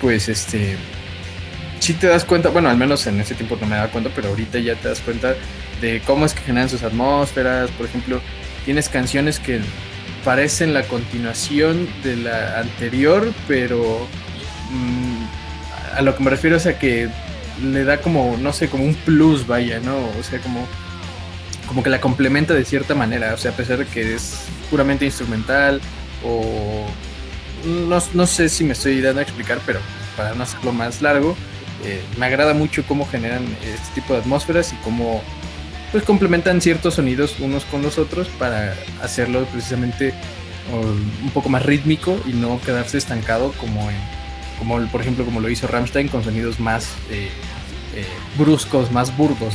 [0.00, 0.76] pues este,
[1.80, 4.28] si te das cuenta, bueno, al menos en ese tiempo no me daba cuenta, pero
[4.28, 5.34] ahorita ya te das cuenta
[5.80, 8.20] de cómo es que generan sus atmósferas, por ejemplo,
[8.64, 9.60] tienes canciones que
[10.24, 14.06] parecen la continuación de la anterior, pero
[14.70, 17.08] mm, a lo que me refiero es a que
[17.62, 19.96] le da como, no sé, como un plus, vaya, ¿no?
[20.18, 20.66] O sea, como,
[21.68, 25.04] como que la complementa de cierta manera, o sea, a pesar de que es puramente
[25.04, 25.80] instrumental
[26.24, 26.86] o
[27.66, 29.80] no, sé si me estoy dando a explicar, pero
[30.16, 31.36] para no hacerlo más largo,
[31.84, 35.22] eh, me agrada mucho cómo generan este tipo de atmósferas y cómo
[35.92, 40.14] pues complementan ciertos sonidos unos con los otros para hacerlo precisamente
[40.72, 43.96] un poco más rítmico y no quedarse estancado como en,
[44.58, 47.28] como por ejemplo como lo hizo Rammstein con sonidos más eh,
[47.94, 48.04] eh,
[48.36, 49.54] bruscos, más burdos,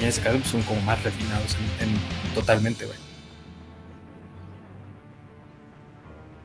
[0.00, 2.86] en ese caso pues, son como más refinados en, totalmente,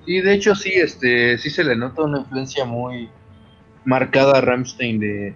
[0.05, 3.09] Y de hecho sí, este, sí se le nota una influencia muy
[3.85, 5.33] marcada a Ramstein de,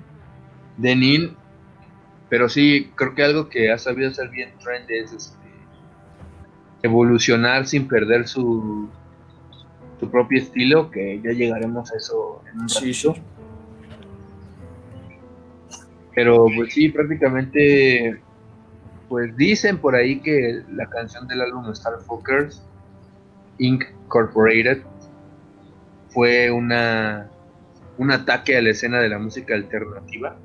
[0.78, 1.36] de Nin.
[2.30, 5.38] Pero sí, creo que algo que ha sabido hacer bien Trend es este,
[6.82, 8.90] evolucionar sin perder su,
[10.00, 13.16] su propio estilo, que ya llegaremos a eso en un ratito.
[16.16, 18.22] Pero pues sí, prácticamente,
[19.10, 21.94] pues dicen por ahí que la canción del álbum Star
[23.58, 24.82] Incorporated
[26.10, 27.30] fue una
[27.98, 30.38] un ataque a la escena de la música alternativa.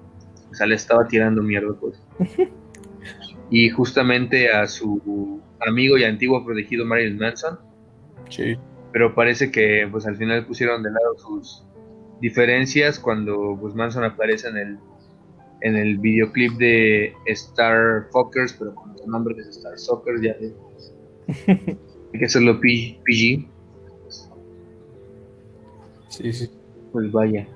[0.50, 2.02] O sea, le estaba tirando mierda, pues.
[3.50, 7.58] y justamente a su amigo y antiguo protegido Marilyn Manson.
[8.28, 8.56] Sí.
[8.92, 11.64] Pero parece que pues al final pusieron de lado sus
[12.20, 14.78] diferencias cuando pues Manson aparece en el
[15.60, 20.36] en el videoclip de Star Fuckers, pero con el nombre de Star Soccer ya
[22.12, 23.46] hay que hacerlo PG.
[26.08, 26.50] Sí, sí.
[26.92, 27.46] Pues vaya.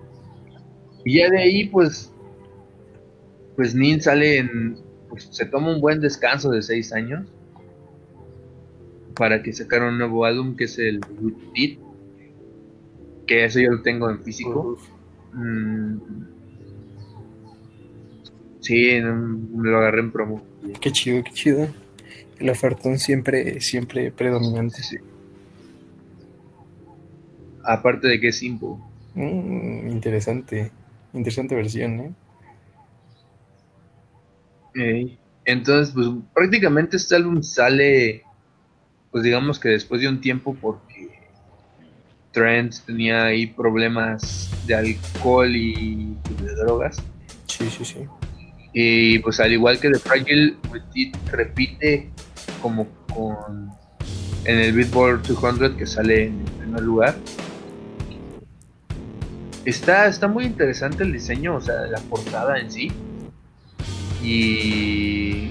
[1.04, 2.12] Y ya de ahí, pues,
[3.56, 4.76] pues Nin sale en,
[5.08, 7.26] pues se toma un buen descanso de seis años
[9.14, 11.00] para que sacara un nuevo álbum que es el
[11.54, 11.78] Beat,
[13.26, 14.78] que eso yo lo tengo en físico.
[15.32, 15.96] Mm.
[18.60, 20.42] Sí, lo agarré en promo.
[20.80, 21.81] Qué chido, qué chido
[22.42, 24.82] el ofertón siempre, siempre predominante.
[24.82, 24.96] Sí.
[27.64, 28.70] Aparte de que es simple.
[29.14, 30.70] Mm, interesante,
[31.12, 32.14] interesante versión,
[34.74, 35.16] ¿eh?
[35.44, 38.22] Entonces, pues prácticamente este álbum sale,
[39.10, 41.10] pues digamos que después de un tiempo porque
[42.32, 47.02] Trent tenía ahí problemas de alcohol y de drogas.
[47.46, 47.98] Sí, sí, sí.
[48.74, 50.56] Y pues al igual que The Fragile,
[51.30, 52.10] repite
[52.60, 53.70] como con
[54.44, 57.16] en el Billboard 200 que sale en el primer lugar.
[59.64, 62.90] Está, está muy interesante el diseño, o sea, la portada en sí.
[64.22, 65.50] Y.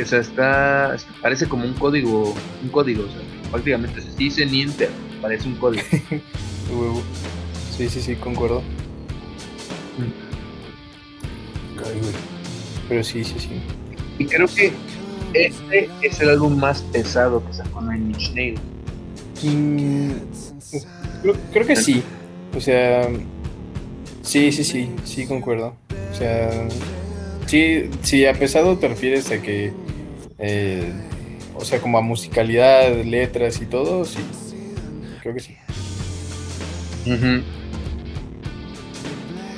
[0.00, 0.96] O sea, está.
[1.22, 2.34] Parece como un código.
[2.62, 4.90] Un código, o sea, prácticamente se dice Ninter,
[5.22, 5.82] parece un código.
[7.76, 8.60] sí, sí, sí, concuerdo.
[9.98, 10.25] Mm.
[12.88, 13.60] Pero sí, sí, sí.
[14.18, 14.72] Y creo que
[15.34, 18.60] este es el álbum más pesado que sacó Nine Inch Nails.
[19.42, 20.12] Mm,
[21.52, 22.02] creo, que sí.
[22.56, 23.08] O sea,
[24.22, 25.76] sí, sí, sí, sí, concuerdo.
[26.12, 26.68] O sea,
[27.46, 29.72] Sí, sí, a pesado te refieres a que,
[30.38, 30.92] eh,
[31.54, 34.18] o sea, como a musicalidad, letras y todo, sí,
[35.22, 35.56] creo que sí.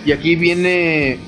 [0.05, 1.19] Y aquí viene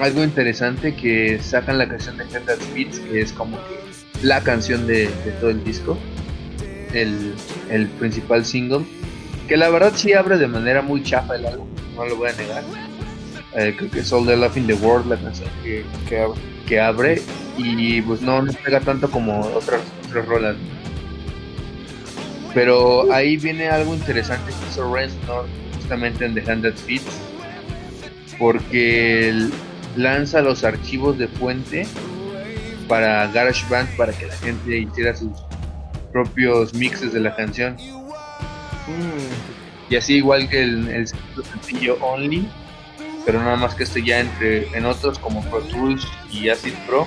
[0.00, 4.86] algo interesante que sacan la canción de Head Beats, que es como que la canción
[4.86, 5.06] de,
[5.40, 5.98] todo el disco,
[6.92, 7.34] el,
[7.70, 8.84] el, principal single,
[9.48, 12.32] que la verdad sí abre de manera muy chafa el álbum, no lo voy a
[12.32, 12.62] negar.
[13.54, 15.84] Eh, creo que es All the Love in the World la canción que,
[16.66, 17.20] que, abre,
[17.58, 20.56] y pues no, no pega tanto como otras, otras rolas.
[22.54, 27.02] Pero ahí viene algo interesante que hizo Reznor justamente en The Hundred Feet
[28.38, 29.48] porque
[29.96, 31.86] lanza los archivos de fuente
[32.88, 35.30] para GarageBand para que la gente hiciera sus
[36.12, 37.74] propios mixes de la canción.
[38.86, 39.90] Mm.
[39.92, 42.48] Y así igual que el, el sencillo Only,
[43.24, 47.06] pero nada más que este ya entre en otros como Pro Tools y Acid Pro.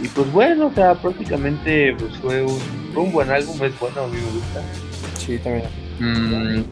[0.00, 4.16] Y pues bueno, o sea, prácticamente pues fue un, buen álbum, es bueno, a mí
[4.16, 4.62] me gusta.
[5.18, 5.66] Sí, también.
[5.98, 6.64] Mm,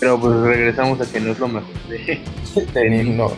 [0.00, 3.28] pero pues regresamos a que no es lo mejor de, no.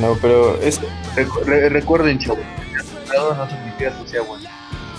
[0.00, 0.80] no, pero es...
[1.14, 2.40] recuerden, chavos,
[3.08, 4.48] no significa que sea bueno.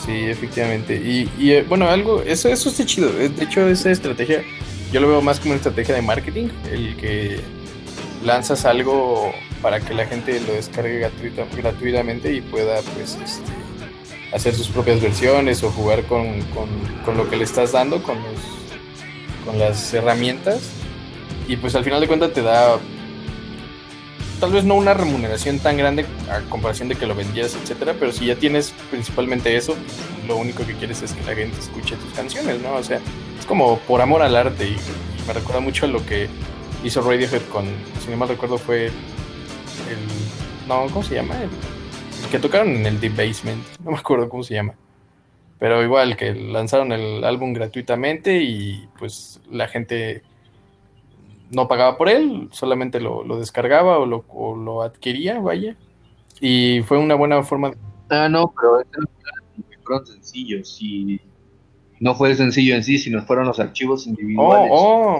[0.05, 0.95] Sí, efectivamente.
[0.95, 3.09] Y, y eh, bueno, algo, eso, eso está chido.
[3.19, 4.43] Eh, de hecho, esa estrategia,
[4.91, 7.41] yo lo veo más como una estrategia de marketing, el que
[8.23, 11.09] lanzas algo para que la gente lo descargue
[11.55, 13.51] gratuitamente y pueda, pues, este,
[14.33, 16.69] hacer sus propias versiones o jugar con, con,
[17.05, 18.58] con lo que le estás dando, con los
[19.45, 20.69] con las herramientas
[21.47, 22.77] y pues al final de cuentas te da
[24.39, 28.11] tal vez no una remuneración tan grande a comparación de que lo vendieras, etcétera, pero
[28.11, 29.75] si ya tienes principalmente eso,
[30.27, 32.75] lo único que quieres es que la gente escuche tus canciones, ¿no?
[32.75, 32.99] O sea,
[33.37, 34.77] es como por amor al arte y,
[35.27, 36.27] me recuerda mucho a lo que
[36.83, 37.65] hizo Radiohead con,
[38.03, 38.93] si no mal recuerdo, fue el.
[40.67, 41.35] No, ¿cómo se llama?
[41.35, 41.49] El,
[42.23, 44.73] el que tocaron en el Deep Basement, no me acuerdo cómo se llama.
[45.59, 50.23] Pero igual que lanzaron el álbum gratuitamente y pues la gente
[51.51, 54.23] no pagaba por él, solamente lo, descargaba o lo,
[54.55, 55.75] lo, adquiría, vaya.
[56.39, 57.73] Y fue una buena forma.
[58.09, 58.83] Ah, no, pero
[59.83, 60.77] fueron sencillos.
[60.81, 61.19] Y
[61.99, 64.71] no fue el sencillo en sí, sino fueron los archivos individuales.
[64.71, 65.19] Oh,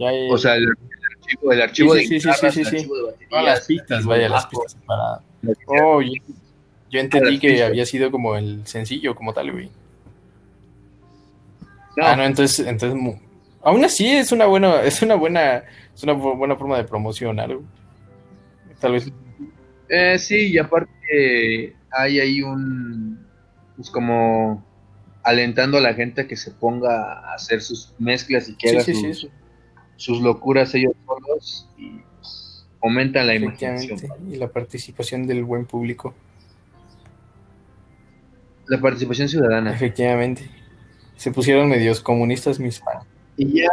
[0.00, 0.32] oh.
[0.32, 2.88] O sea, el, archivo, el archivo de sí, sí, sí, sí,
[3.30, 5.20] las pistas, vaya, las pistas para.
[5.66, 6.00] Oh,
[6.90, 9.70] yo entendí que había sido como el sencillo como tal, güey.
[12.00, 12.98] Ah, no, entonces, entonces
[13.62, 17.66] aún así es una buena, es una buena, es una buena forma de promocionar, güey.
[18.80, 19.10] Tal vez.
[19.88, 23.26] Eh, sí, y aparte hay ahí un
[23.76, 24.64] pues como
[25.22, 28.84] alentando a la gente a que se ponga a hacer sus mezclas y que haga
[29.96, 33.98] sus, locuras ellos solos y pues, aumentan la imaginación.
[34.30, 36.14] Y la participación del buen público.
[38.68, 39.72] La participación ciudadana.
[39.72, 40.48] Efectivamente.
[41.16, 43.04] Se pusieron medios comunistas mis fans.
[43.36, 43.68] Y ya.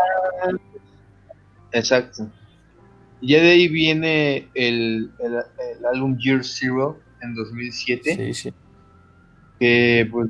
[1.71, 2.29] Exacto.
[3.21, 8.15] Y ya de ahí viene el, el, álbum Year Zero en 2007.
[8.15, 8.53] Sí, sí.
[9.59, 10.29] Que pues.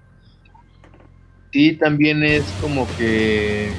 [1.54, 3.72] Sí, también es como que.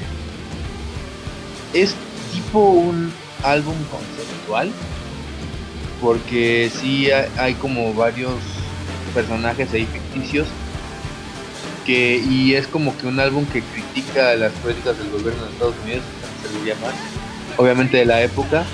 [1.75, 1.95] Es
[2.33, 4.71] tipo un álbum conceptual.
[6.01, 8.35] Porque sí hay como varios
[9.15, 10.47] personajes ahí ficticios
[11.93, 16.03] y es como que un álbum que critica las políticas del gobierno de Estados Unidos,
[16.43, 16.93] se le llama,
[17.57, 18.65] obviamente de la época,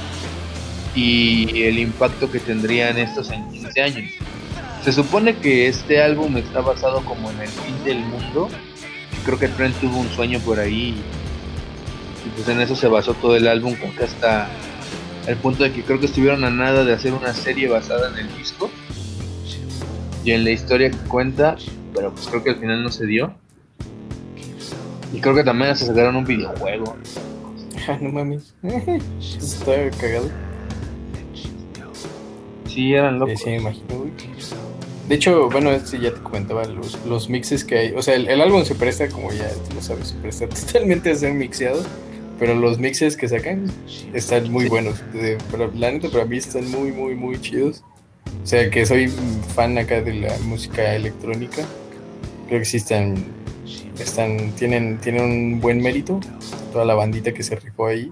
[0.94, 4.10] y el impacto que tendrían estos en 15 años.
[4.84, 8.48] Se supone que este álbum está basado como en el fin del mundo.
[9.24, 11.00] Creo que Trent tuvo un sueño por ahí
[12.24, 14.48] y pues en eso se basó todo el álbum, porque hasta
[15.26, 18.26] el punto de que creo que estuvieron a nada de hacer una serie basada en
[18.26, 18.70] el disco
[20.24, 21.56] y en la historia que cuenta
[21.94, 23.34] pero pues creo que al final no se dio.
[25.12, 26.96] Y creo que también se sacaron un videojuego.
[27.88, 28.54] Ah, no mames.
[29.20, 30.30] Está cagado.
[32.68, 33.40] Sí, eran locos.
[33.40, 34.06] Sí, me imagino,
[35.08, 37.92] De hecho, bueno, este ya te comentaba los, los mixes que hay.
[37.92, 41.16] O sea, el, álbum se presta, como ya tú lo sabes, se presta totalmente a
[41.16, 41.82] ser mixeado.
[42.38, 43.68] Pero los mixes que sacan
[44.14, 45.02] están muy buenos.
[45.50, 47.82] pero, la neta, para mí están muy, muy, muy chidos.
[48.42, 49.08] O sea, que soy
[49.54, 51.66] fan acá de la música electrónica
[52.52, 53.16] creo que sí están,
[54.58, 56.20] tienen, tienen un buen mérito,
[56.70, 58.10] toda la bandita que se rifó ahí,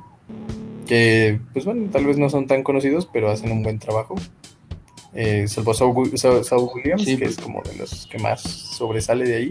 [0.86, 4.14] que pues bueno, tal vez no son tan conocidos, pero hacen un buen trabajo.
[5.12, 9.50] Eh, salvo Saul, Williams, que es como de los que más sobresale de ahí.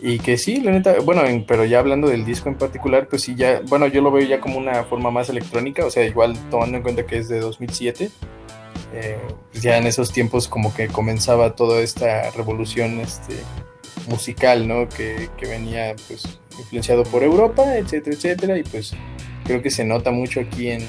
[0.00, 3.34] Y que sí, la neta, bueno, pero ya hablando del disco en particular, pues sí,
[3.34, 6.78] ya, bueno, yo lo veo ya como una forma más electrónica, o sea, igual tomando
[6.78, 8.10] en cuenta que es de 2007,
[8.92, 9.18] eh,
[9.52, 13.34] pues ya en esos tiempos como que comenzaba toda esta revolución este,
[14.08, 14.88] musical, ¿no?
[14.88, 16.22] Que, venía pues
[16.58, 18.94] influenciado por Europa, etcétera, etcétera, y pues
[19.44, 20.82] creo que se nota mucho aquí en,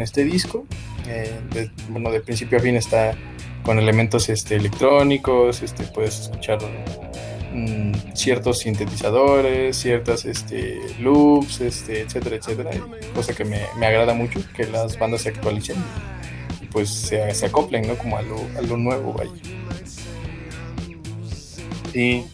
[0.00, 0.66] este disco.
[1.06, 3.16] Eh, bueno, de principio a fin está
[3.62, 6.58] con elementos este, electrónicos, este, puedes escuchar
[7.52, 12.70] mm, ciertos sintetizadores, ciertas este, loops, este, etcétera, etcétera,
[13.14, 15.76] cosa que me, agrada mucho, que las bandas se actualicen
[16.72, 17.96] pues se, se acoplen, ¿no?
[17.96, 19.30] Como a lo, a lo nuevo, vaya.
[21.92, 22.26] Sí.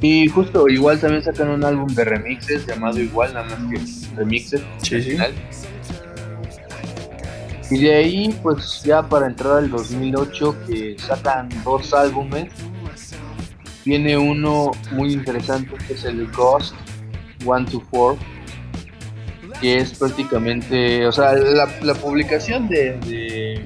[0.00, 4.62] Y justo igual también sacan un álbum de remixes llamado igual, nada más que remixes.
[4.82, 5.16] Sí, sí.
[7.70, 12.52] Y de ahí, pues ya para entrar al 2008, que sacan dos álbumes.
[13.84, 16.74] Viene uno muy interesante que es el Ghost
[17.44, 18.16] One to Four,
[19.60, 23.60] que es prácticamente, o sea, la, publicación de,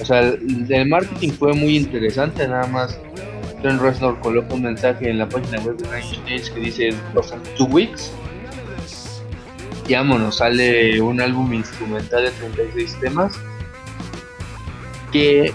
[0.00, 2.98] o sea, el, marketing fue muy interesante, nada más.
[3.62, 5.86] Trent Reznor coloca un mensaje en la página web de
[6.24, 6.94] Nine que dice
[7.58, 8.10] Two Weeks
[9.90, 13.34] y vámonos, sale un álbum instrumental de 36 temas
[15.10, 15.52] que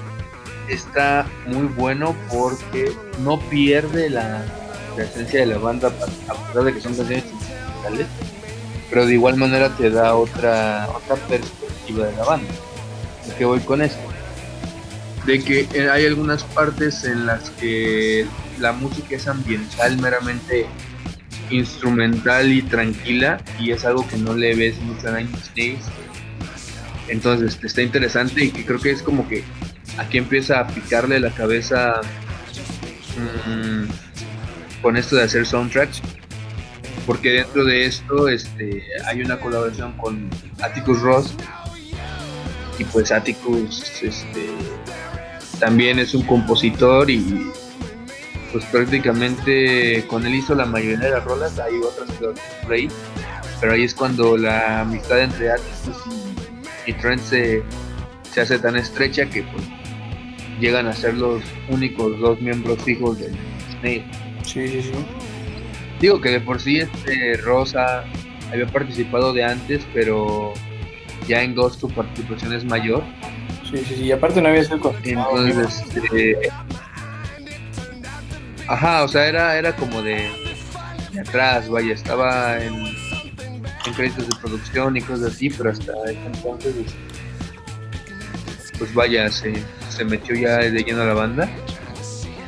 [0.68, 2.92] está muy bueno porque
[3.24, 4.44] no pierde la,
[4.98, 8.08] esencia de la banda a pesar de que son canciones instrumentales
[8.90, 10.88] pero de igual manera te da otra
[11.28, 12.54] perspectiva de la banda
[13.28, 14.16] ¿De qué voy con esto?
[15.26, 18.26] de que eh, hay algunas partes en las que
[18.60, 20.68] la música es ambiental, meramente
[21.50, 25.80] instrumental y tranquila, y es algo que no le ves mucho en Nine.
[27.08, 29.44] Entonces este, está interesante y que creo que es como que
[29.98, 32.02] aquí empieza a picarle la cabeza
[33.48, 36.02] mm, con esto de hacer soundtracks.
[37.06, 40.30] Porque dentro de esto este, hay una colaboración con
[40.62, 41.36] Atticus Ross.
[42.78, 44.50] Y pues Atticus este,
[45.60, 47.52] también es un compositor y
[48.52, 52.10] pues prácticamente con él hizo la mayoría de las rolas, hay otras
[52.68, 52.88] que ahí,
[53.60, 55.98] pero ahí es cuando la amistad entre Atticus
[56.86, 57.64] y, Trent se,
[58.40, 59.64] hace tan estrecha que pues
[60.60, 63.36] llegan a ser los únicos dos miembros fijos del
[63.72, 64.06] Snake.
[64.44, 65.25] Sí, sí, sí.
[66.06, 68.04] Digo que de por sí este Rosa
[68.52, 70.54] había participado de antes, pero
[71.28, 73.04] ya en Ghost su participación es mayor
[73.64, 74.04] Sí, sí, sí.
[74.04, 76.38] Y aparte no había sido Entonces, este,
[78.68, 80.30] Ajá, o sea, era, era como de,
[81.12, 86.94] de atrás, vaya, estaba en, en, créditos de producción y cosas así, pero hasta entonces,
[88.78, 89.56] pues vaya, se,
[89.90, 91.50] se metió ya de lleno a la banda.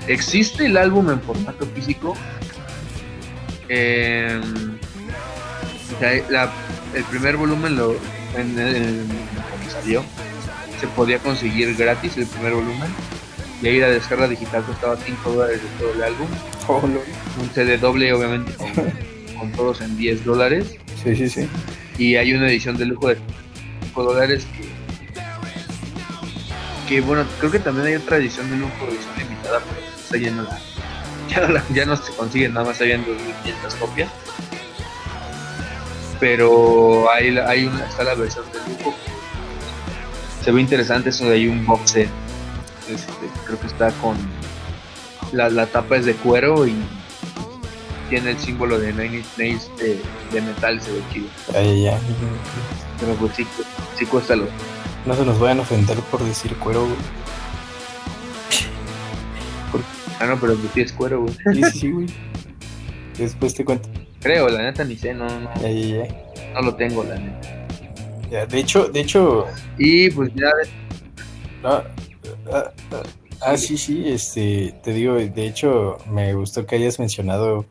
[0.08, 2.16] Existe el álbum en formato físico.
[3.70, 4.42] Eh,
[6.30, 6.52] la,
[6.94, 7.96] el primer volumen lo
[8.36, 9.08] en, en,
[9.72, 10.04] salió
[10.80, 12.90] se podía conseguir gratis el primer volumen.
[13.62, 16.28] Y ahí la descarga digital costaba 5 dólares de todo el álbum.
[16.68, 16.82] Oh,
[17.42, 18.54] Un CD doble, obviamente,
[19.38, 20.76] con, todos en 10 dólares.
[21.04, 21.48] Sí, sí, sí.
[21.98, 23.18] Y hay una edición de lujo de
[23.86, 24.68] 5 dólares que,
[26.88, 29.62] que, bueno, creo que también hay otra edición de lujo, edición limitada,
[30.12, 30.48] pero ya no,
[31.28, 34.10] ya no, ya no se consigue, nada más habían 2.500 copias.
[36.20, 38.96] Pero hay, hay una, está la versión de lujo
[40.48, 42.10] se ve interesante eso de ahí un box set.
[42.90, 43.12] Este,
[43.46, 44.16] creo que está con
[45.34, 46.74] la, la, tapa es de cuero y
[48.10, 51.28] tiene el símbolo de Nine Inch Nails de, metal, se ve chido.
[51.54, 52.00] Ay, ya.
[52.98, 53.46] Pero pues sí,
[54.00, 54.46] sí cuesta lo.
[55.06, 56.96] No se nos vayan a ofender por decir cuero, güey.
[60.20, 61.34] Ah, no, pero pues sí es cuero, güey.
[61.54, 62.08] Sí, sí, güey.
[63.18, 63.90] Después te cuento.
[64.20, 65.54] Creo, la neta ni sé, no, no.
[65.62, 66.54] Ya, ya, ya.
[66.54, 67.58] No lo tengo, la neta
[68.30, 69.46] de hecho, de hecho.
[69.78, 70.52] Y pues ya.
[71.64, 71.84] Ah,
[72.52, 73.04] ah, ah,
[73.42, 77.66] ah, sí, sí, este, te digo, de hecho, me gustó que hayas mencionado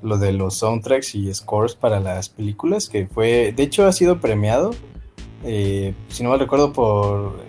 [0.00, 4.20] lo de los soundtracks y scores para las películas, que fue, de hecho, ha sido
[4.20, 4.74] premiado,
[5.44, 7.44] eh, si no me recuerdo, por,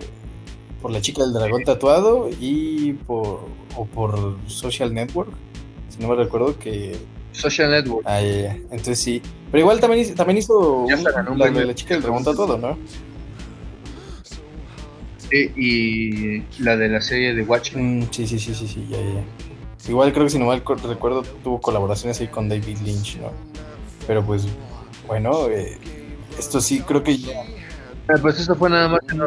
[0.84, 3.40] por La chica del dragón tatuado y por,
[3.74, 5.30] o por Social Network,
[5.88, 6.94] si no me recuerdo que
[7.32, 8.06] Social Network.
[8.06, 9.22] Ah, Entonces sí.
[9.50, 10.84] Pero igual también, hizo, también hizo
[11.36, 12.76] la, de la chica del remonta todo, ¿no?
[15.30, 18.00] Sí, y la de la serie de Watchmen.
[18.00, 19.88] Mm, sí, sí, sí, sí, sí, ya, ya.
[19.88, 23.30] Igual creo que si no mal recuerdo tuvo colaboraciones ahí con David Lynch, ¿no?
[24.06, 24.44] Pero pues,
[25.06, 25.78] bueno, eh,
[26.38, 27.42] esto sí creo que ya...
[28.08, 29.18] Ah, pues esto fue nada más en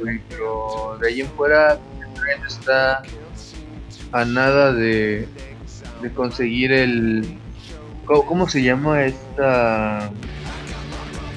[0.00, 3.02] güey, pero de ahí en fuera el está
[4.12, 5.28] a nada de
[6.02, 7.38] de conseguir el
[8.04, 10.10] ¿cómo, se llama esta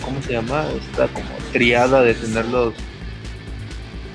[0.04, 2.74] cómo se llama esta como triada de tener los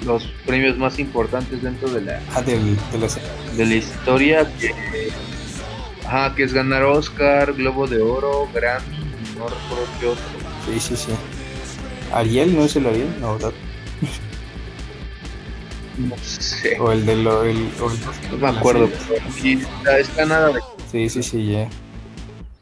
[0.05, 3.57] los premios más importantes dentro de la ah, de, la...
[3.57, 4.73] de la historia que
[6.05, 8.99] ajá, que es ganar Oscar, Globo de Oro, Grammy,
[9.39, 10.25] no recuerdo qué otro.
[10.67, 11.13] Sí, sí, sí.
[12.13, 13.09] Ariel, ¿no es el Ariel?
[13.21, 13.53] No, ¿verdad?
[15.99, 16.79] No sé.
[16.81, 17.45] O el de lo.
[17.45, 17.69] El,
[18.31, 18.89] no me acuerdo.
[19.35, 19.63] Sí,
[19.99, 20.61] está, nada de.
[20.91, 21.69] Sí, sí, sí, ya.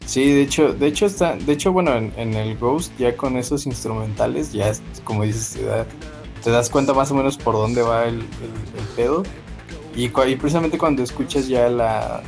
[0.04, 3.66] Sí, de hecho, de hecho está, de hecho, bueno, en, el Ghost ya con esos
[3.66, 4.72] instrumentales, ya
[5.04, 5.56] como dices,
[6.42, 8.24] te, das cuenta más o menos por dónde va el,
[8.96, 9.22] pedo.
[9.94, 12.22] Y, y, precisamente cuando escuchas ya la,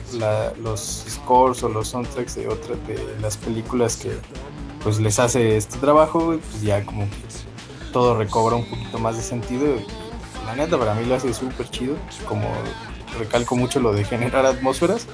[0.63, 4.13] los scores o los soundtracks de otras de las películas que
[4.83, 9.23] pues les hace este trabajo, pues ya como que todo recobra un poquito más de
[9.23, 9.77] sentido
[10.47, 12.47] la neta para mí lo hace súper chido, como
[13.19, 15.07] recalco mucho lo de generar atmósferas,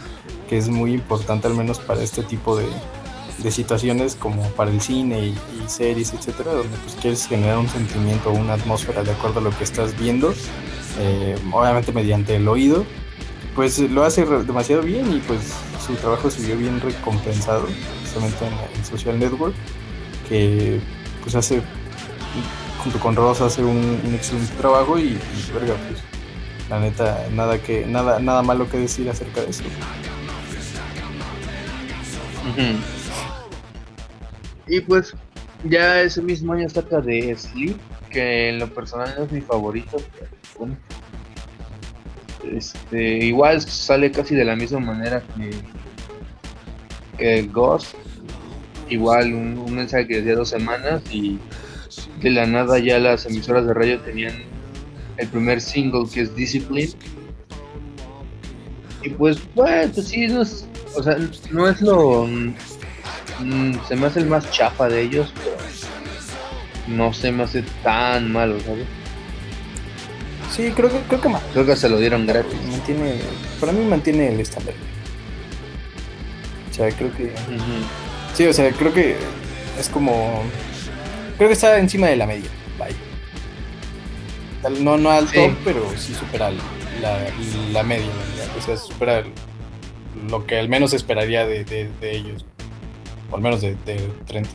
[0.49, 2.67] que es muy importante al menos para este tipo de,
[3.51, 5.35] situaciones como para el cine y,
[5.69, 9.57] series, etcétera, donde pues quieres generar un sentimiento o una atmósfera de acuerdo a lo
[9.57, 10.35] que estás viendo,
[10.99, 12.85] eh, obviamente mediante el oído,
[13.55, 15.41] pues lo hace demasiado bien y pues
[15.87, 17.67] su trabajo se vio bien recompensado,
[18.27, 19.55] en, en Social Network,
[20.29, 20.81] que
[21.23, 21.63] pues hace
[22.79, 25.19] junto con Ross hace un, excelente trabajo y,
[25.53, 26.01] verga, pues
[26.71, 29.65] la neta, nada que, nada, nada malo que decir acerca de eso.
[34.67, 35.15] Y pues
[35.65, 37.77] ya ese mismo año saca de Sleep,
[38.11, 39.99] que en lo personal no es mi favorito,
[42.53, 45.23] este, igual sale casi de la misma manera
[47.19, 47.95] que Ghost,
[48.89, 51.39] igual un, un mensaje que decía dos semanas y
[52.21, 54.35] de la nada ya las emisoras de radio tenían
[55.19, 56.93] el primer single que es Discipline.
[59.03, 60.67] Y pues, bueno, pues sí, no es,
[60.97, 61.17] o sea,
[61.51, 62.27] no es lo...
[62.27, 65.57] Mm, se me hace el más chafa de ellos, pero
[66.89, 68.87] no se me hace tan malo, ¿sabes?
[70.51, 71.43] Sí, creo que, creo que más.
[71.53, 72.59] Creo que se lo dieron gratis.
[72.69, 73.21] Mantiene,
[73.61, 74.75] para mí mantiene el estándar.
[76.71, 77.33] O sea, creo que...
[78.39, 79.17] Sí, o sea, creo que
[79.81, 80.45] es como
[81.39, 82.49] Creo que está encima de la media.
[84.81, 86.53] No, no alto, pero sí supera
[87.73, 88.07] la, media.
[88.57, 89.25] O sea, supera
[90.31, 92.47] lo que al menos esperaría de, ellos.
[93.33, 93.75] O al menos de,
[94.27, 94.47] Trent.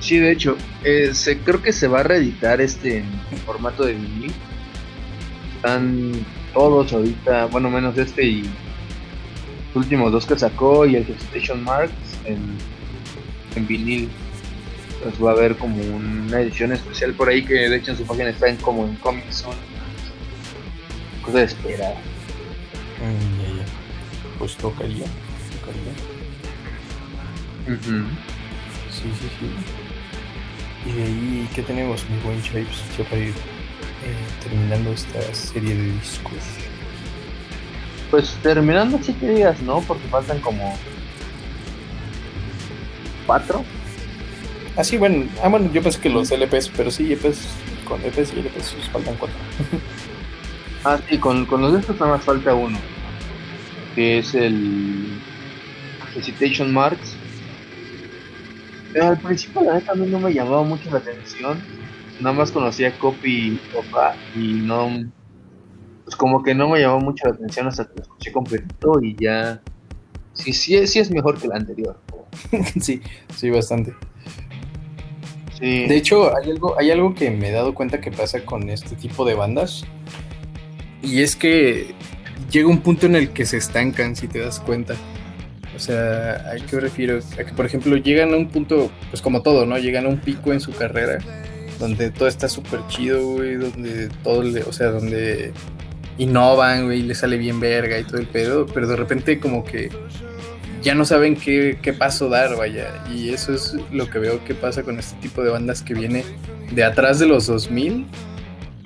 [0.00, 1.12] Sí, de hecho, eh,
[1.46, 4.34] creo que se va a reeditar este en, formato de vinil.
[5.56, 6.12] Están
[6.52, 8.50] todos ahorita, bueno, menos este y
[9.74, 11.92] últimos dos que sacó y el Station Marks
[12.24, 12.58] en
[13.56, 14.08] en vinil.
[15.02, 18.04] Pues va a haber como una edición especial por ahí que de hecho en su
[18.04, 19.56] página está en como en Comic Zone.
[21.22, 21.94] Cosa de esperar.
[23.00, 25.06] Mm, pues tocaría.
[25.60, 25.92] Tocaría.
[28.90, 30.90] Sí, sí, sí.
[30.90, 32.82] Y de ahí, ¿qué tenemos, mi buen Shapes?
[32.98, 33.32] Ya para ir eh,
[34.42, 36.42] terminando esta serie de discos.
[38.14, 39.80] Pues terminando, si que digas, ¿no?
[39.80, 40.78] Porque faltan como
[43.26, 43.64] cuatro.
[44.76, 47.48] Ah, sí, bueno, ah, bueno, yo pensé que los LPs, pero sí, EPs,
[47.84, 49.36] con EPs y LPs faltan cuatro.
[50.84, 52.78] ah, sí, con, con los de estos nada más falta uno,
[53.96, 55.20] que es el
[56.14, 57.16] Hesitation Marks.
[58.92, 61.60] Pero al principio la neta a mí no me llamaba mucho la atención,
[62.20, 63.58] nada más conocía Copy
[64.36, 64.88] y y no,
[66.04, 69.16] pues como que no me llamó mucho la atención hasta que lo escuché completo y
[69.18, 69.60] ya,
[70.34, 71.98] sí, sí, sí es mejor que la anterior.
[72.80, 73.00] sí,
[73.34, 73.94] sí, bastante.
[75.60, 78.96] De hecho, hay algo, hay algo que me he dado cuenta que pasa con este
[78.96, 79.84] tipo de bandas.
[81.02, 81.94] Y es que
[82.50, 84.94] llega un punto en el que se estancan, si te das cuenta.
[85.74, 87.18] O sea, ¿a qué me refiero?
[87.40, 89.78] A que, por ejemplo, llegan a un punto, pues como todo, ¿no?
[89.78, 91.18] Llegan a un pico en su carrera
[91.78, 95.52] donde todo está súper chido, güey, donde todo, le, o sea, donde
[96.18, 99.90] innovan, güey, le sale bien verga y todo el pedo, pero de repente como que
[100.84, 103.02] ya no saben qué, paso dar, vaya.
[103.12, 106.24] Y eso es lo que veo que pasa con este tipo de bandas que viene
[106.72, 108.06] de atrás de los 2000,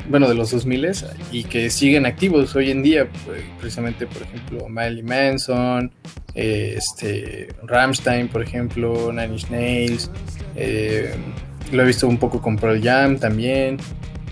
[0.09, 0.91] bueno, de los 2000
[1.33, 3.09] y que siguen activos hoy en día.
[3.27, 5.91] Pues, precisamente, por ejemplo, Miley Manson,
[6.35, 10.11] este, Ramstein, por ejemplo, Nine Inch Nails.
[10.55, 11.15] Eh,
[11.73, 13.79] lo he visto un poco con Pearl Jam también.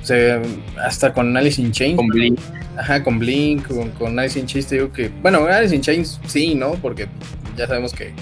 [0.07, 0.41] O sea,
[0.85, 1.97] hasta con Alice in Chains.
[1.97, 2.39] Con Blink.
[2.77, 5.09] Ajá, con Blink, con, con Alice in Chains, te digo que.
[5.21, 6.75] Bueno, Alice in Chains sí, ¿no?
[6.75, 7.09] Porque
[7.57, 8.13] ya sabemos que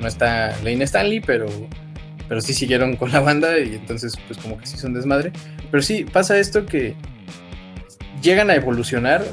[0.00, 1.46] no está Lane Stanley, pero,
[2.28, 5.32] pero sí siguieron con la banda y entonces pues como que sí son desmadre.
[5.68, 6.94] Pero sí, pasa esto que
[8.22, 9.24] llegan a evolucionar.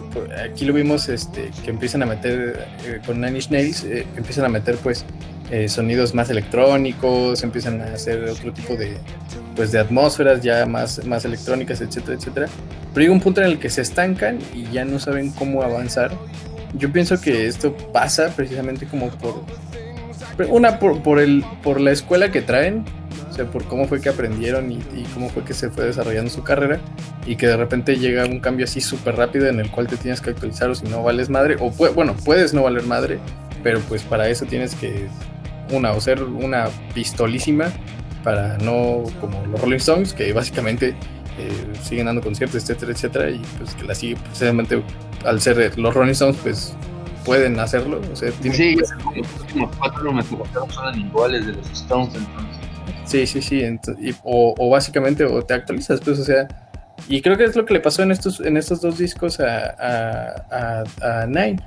[0.43, 4.45] Aquí lo vimos este, que empiezan a meter eh, con Nine Inch Nails, eh, empiezan
[4.45, 5.05] a meter pues
[5.51, 8.97] eh, sonidos más electrónicos, empiezan a hacer otro tipo de,
[9.59, 12.47] pues, de atmósferas ya más, más electrónicas, etcétera, etcétera.
[12.93, 16.11] Pero llega un punto en el que se estancan y ya no saben cómo avanzar.
[16.75, 19.43] Yo pienso que esto pasa precisamente como por
[20.47, 22.85] una por, por el por la escuela que traen,
[23.29, 24.79] o sea, por cómo fue que aprendieron y,
[25.13, 26.79] cómo fue que se fue desarrollando su carrera
[27.25, 30.21] y que de repente llega un cambio así súper rápido en el cual te tienes
[30.21, 33.19] que actualizar o si no vales madre, o bueno, puedes no valer madre,
[33.61, 35.07] pero pues para eso tienes que,
[35.69, 37.73] una, o ser una pistolísima
[38.23, 40.89] para no como los Rolling Stones, que básicamente
[41.37, 41.51] eh,
[41.81, 44.83] siguen dando conciertos, etcétera, etcétera, y pues que la sigue precisamente
[45.25, 46.75] al ser los Rolling Stones, pues
[47.25, 48.01] pueden hacerlo.
[48.11, 48.91] O sea, sí, los
[49.39, 50.11] últimos cuatro
[50.69, 52.59] son iguales de los Stones, entonces.
[53.05, 54.15] Sí, sí, sí.
[54.23, 56.47] o, básicamente o te actualizas, pues, o sea.
[57.07, 60.83] Y creo que es lo que le pasó en estos, en estos dos discos a,
[61.01, 61.57] a, Nine.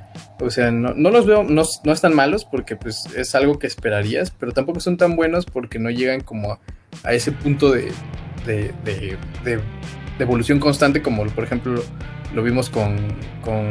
[0.41, 4.31] O sea, no, los veo, no, no, están malos porque pues es algo que esperarías,
[4.31, 6.59] pero tampoco son tan buenos porque no llegan como
[7.05, 7.93] a, ese punto de,
[8.47, 9.61] de, de, de,
[10.19, 11.83] evolución constante como por ejemplo
[12.35, 12.97] lo vimos con,
[13.43, 13.69] con...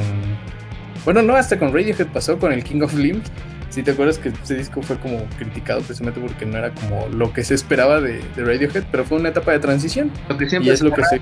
[1.05, 3.31] Bueno, no, hasta con Radiohead pasó con el King of Limbs
[3.71, 7.31] si te acuerdas que ese disco fue como criticado precisamente porque no era como lo
[7.33, 10.11] que se esperaba de, Radiohead, pero fue una etapa de transición.
[10.29, 11.21] Lo que siempre y es lo que se...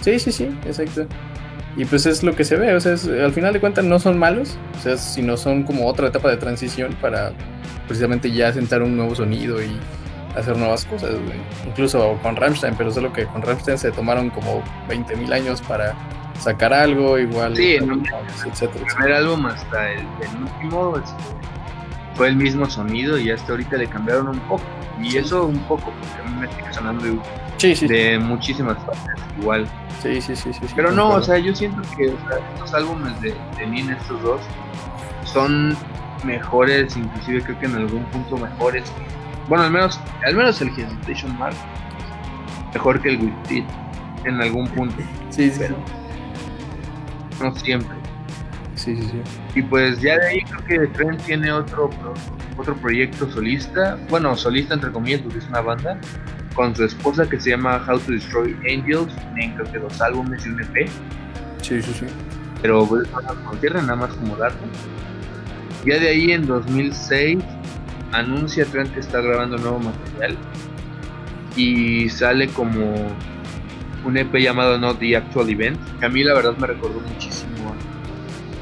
[0.00, 1.06] Sí, sí, sí, exacto.
[1.76, 2.92] Y pues es lo que se ve, o sea,
[3.22, 6.36] al final de cuentas no son malos, o sea, sino son como otra etapa de
[6.36, 7.32] transición para
[7.86, 9.76] precisamente ya sentar un nuevo sonido y
[10.36, 11.10] hacer nuevas cosas,
[11.66, 15.94] incluso con Rammstein, pero solo que con Rammstein se tomaron como 20.000 años para
[16.38, 17.56] sacar algo igual.
[17.56, 20.06] Sí, en el primer álbum hasta el,
[20.42, 21.12] último este,
[22.14, 24.64] fue el mismo sonido y hasta ahorita le cambiaron un poco.
[25.00, 29.66] Y eso un poco, porque a mí me está sonando de, muchísimas partes igual.
[30.02, 30.60] Sí, sí, sí, sí.
[30.76, 34.40] Pero no, o sea, yo siento que estos álbumes de, de estos dos,
[35.24, 35.76] son
[36.24, 38.84] mejores, inclusive creo que en algún punto mejores.
[39.48, 41.56] Bueno, al menos, al menos el Hesitation Mark,
[42.72, 43.64] mejor que el With
[44.24, 44.96] en algún punto.
[45.30, 45.64] Sí, sí
[47.40, 47.96] no siempre.
[48.74, 49.22] Sí, sí, sí.
[49.54, 51.90] Y pues ya de ahí creo que Trent tiene otro,
[52.56, 55.98] otro proyecto solista, bueno, solista entre comillas, porque es una banda,
[56.54, 60.44] con su esposa que se llama How to Destroy Angels, tienen creo que dos álbumes
[60.46, 60.88] y un EP.
[61.62, 62.06] Sí, sí, sí.
[62.62, 64.56] Pero pues no nada más como dato.
[65.84, 67.38] Ya de ahí en 2006
[68.12, 70.36] anuncia Trent que está grabando nuevo material
[71.56, 72.94] y sale como
[74.04, 77.74] un EP llamado Not the Actual Event, que a mí la verdad me recordó muchísimo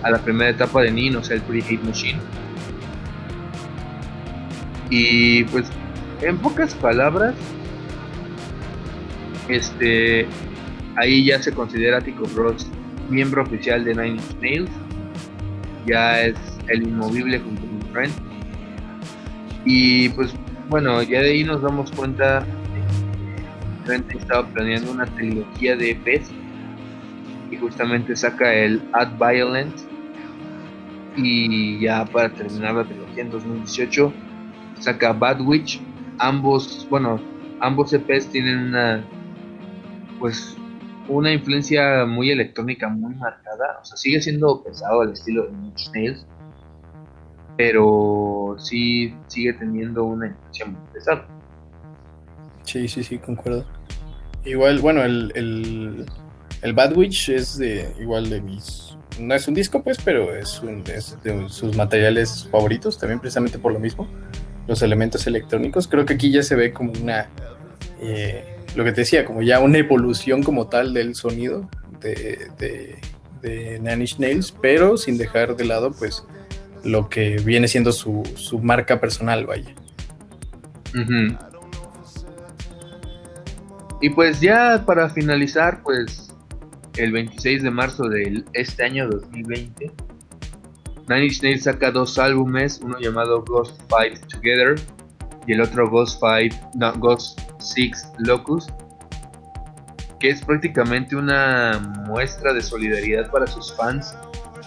[0.03, 2.19] a la primera etapa de Nino, o sea, el Pre-Hate Machine.
[4.91, 5.67] Y pues,
[6.21, 7.35] en pocas palabras,
[9.49, 10.27] este,
[10.97, 12.67] ahí ya se considera Tico Bros
[13.09, 14.71] miembro oficial de Nine Inch Nails,
[15.87, 16.37] ya es
[16.69, 18.13] el inmovible junto con Friend.
[19.65, 20.33] Y pues,
[20.69, 22.47] bueno, ya de ahí nos damos cuenta
[23.91, 26.31] estaba planeando una trilogía de EPs
[27.51, 29.75] y justamente saca el Ad Violent
[31.17, 34.13] y ya para terminar la trilogía en 2018
[34.79, 35.81] saca Bad Witch.
[36.19, 37.21] Ambos bueno
[37.61, 39.05] ambos EPs tienen una
[40.19, 40.57] pues
[41.09, 43.81] una influencia muy electrónica muy marcada.
[43.81, 46.27] O sea sigue siendo pesado el estilo de Nick Snails
[47.57, 51.27] pero sí sigue teniendo una influencia muy pesada
[52.65, 53.67] Sí, sí, sí, concuerdo.
[54.45, 56.07] Igual, bueno, el, el,
[56.63, 58.97] el Bad Witch es de igual de mis.
[59.21, 61.01] No es un disco, pues, pero es, un, de
[61.49, 64.09] sus materiales favoritos, también precisamente por lo mismo.
[64.67, 65.87] Los elementos electrónicos.
[65.87, 67.29] Creo que aquí ya se ve como una.
[68.01, 71.69] Eh, lo que te decía, como ya una evolución como tal del sonido
[72.01, 72.99] de, de,
[73.43, 76.25] de Nails, pero sin dejar de lado, pues,
[76.85, 79.75] lo que viene siendo su, su marca personal, vaya.
[84.03, 86.35] Y pues ya para finalizar, pues
[86.97, 89.93] el 26 de marzo de este año 2020,
[91.09, 94.75] Nine Inch Nails saca dos álbumes, uno llamado Ghost Five Together
[95.47, 98.67] y el otro Ghost Five, no, Ghost Six Locus,
[100.19, 101.79] que es prácticamente una
[102.09, 104.17] muestra de solidaridad para sus fans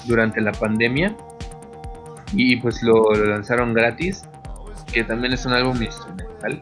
[0.05, 1.13] durante la pandemia.
[2.31, 4.23] Y pues lo lanzaron gratis,
[4.93, 6.57] que también es un álbum instrumental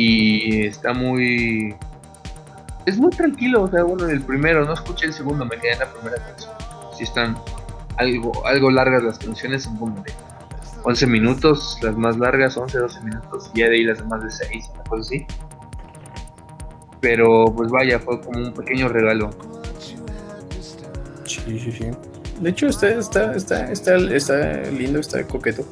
[0.00, 1.76] y está muy
[2.86, 5.80] es muy tranquilo, o sea, bueno, el primero, no escuché el segundo, me quedé en
[5.80, 6.50] la primera canción.
[6.96, 7.36] Si están
[7.98, 10.12] algo, algo largas las canciones, son como de
[10.84, 14.70] 11 minutos, las más largas, 11, 12 minutos, y de ahí las demás de 6,
[14.74, 15.26] una cosa así.
[17.02, 19.30] Pero pues vaya, fue como un pequeño regalo
[21.24, 21.90] Sí, sí, sí.
[22.40, 25.64] De hecho, está, está, está, está, está lindo, está coqueto.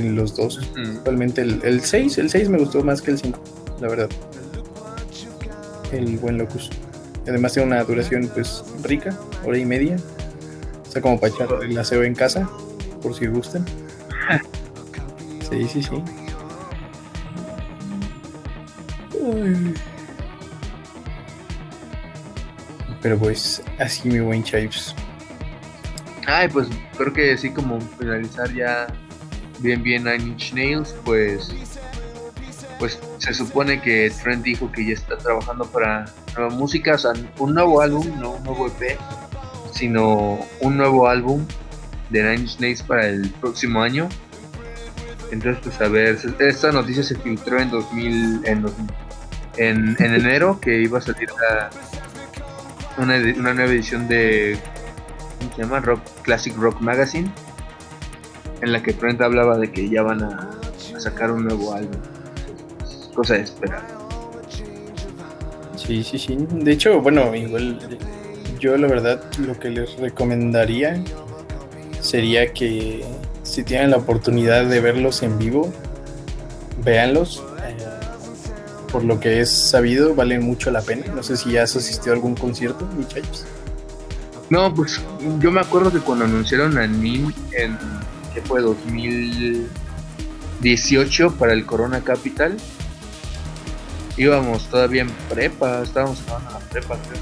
[0.00, 0.60] Los dos.
[1.04, 3.38] Realmente el, 6, el 6 me gustó más que el 5,
[3.80, 4.08] la verdad.
[5.92, 6.70] El buen Locus.
[7.26, 9.96] Además tiene una duración pues rica, hora y media.
[10.88, 12.48] O sea, como para echar el aseo en casa,
[13.02, 13.64] por si gustan.
[15.50, 16.02] Sí, sí, sí.
[23.02, 24.94] Pero pues así mi buen Chives.
[26.26, 28.86] Ay, pues creo que así como finalizar ya
[29.62, 31.50] bien bien Nine Inch Nails, pues
[32.78, 36.04] pues se supone que Trent dijo que ya está trabajando para
[36.36, 38.98] nueva música, o sea, un nuevo álbum, no un nuevo EP,
[39.72, 41.46] sino un nuevo álbum
[42.10, 44.08] de Nine Inch Nails para el próximo año.
[45.30, 48.66] Entonces, pues a ver, esta noticia se filtró en 2000, en,
[49.58, 51.30] en, en enero, que iba a salir
[52.98, 54.58] una, una nueva edición de,
[55.38, 55.78] ¿cómo se llama?
[55.78, 57.32] Rock, Classic Rock Magazine,
[58.62, 60.50] en la que Trent hablaba de que ya van a,
[60.98, 62.00] sacar un nuevo álbum.
[63.14, 63.82] cosa de esperar.
[65.76, 66.38] Sí, sí, sí.
[66.50, 67.78] De hecho, bueno, igual
[68.60, 71.02] yo la verdad lo que les recomendaría
[72.00, 73.04] sería que
[73.42, 75.72] si tienen la oportunidad de verlos en vivo,
[76.84, 77.42] véanlos
[78.92, 81.06] por lo que es sabido, valen mucho la pena.
[81.14, 83.46] No sé si ya has asistido a algún concierto, muchachos.
[84.50, 85.00] No, pues
[85.40, 87.78] yo me acuerdo que cuando anunciaron a Nin en,
[88.34, 88.60] ¿qué fue?
[88.60, 92.56] 2018 para el Corona Capital,
[94.16, 97.20] íbamos todavía en prepa, estábamos en la prepa, creo.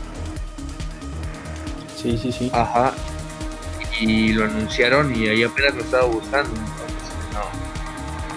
[1.97, 2.51] Sí, sí, sí.
[2.53, 2.93] Ajá.
[4.01, 6.49] Y lo anunciaron y ahí apenas lo estaba buscando.
[6.49, 7.43] Entonces, no,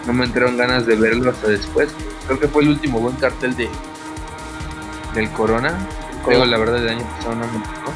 [0.08, 1.88] no me entraron ganas de verlo hasta después.
[2.28, 3.70] Creo que fue el último buen cartel de
[5.16, 5.78] del Corona.
[6.26, 7.94] Creo, la verdad, el año pasado no me gustó.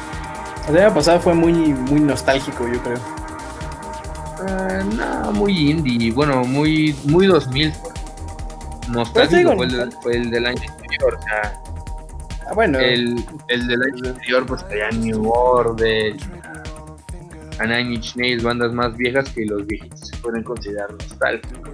[0.68, 3.17] El año pasado fue muy, muy nostálgico, yo creo.
[4.46, 6.12] Eh, no, muy indie.
[6.12, 7.72] Bueno, muy, muy 2000.
[8.90, 11.18] Nostálgico fue, el, fue el del año anterior.
[11.18, 11.62] O sea,
[12.48, 12.78] ah, bueno.
[12.78, 16.16] El, el del año anterior, pues traía New Order,
[17.60, 21.70] Nine Inch Nails, bandas más viejas que los viejitos se pueden considerar nostálgicos.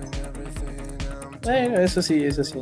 [1.47, 2.59] Eh, eso sí, eso sí.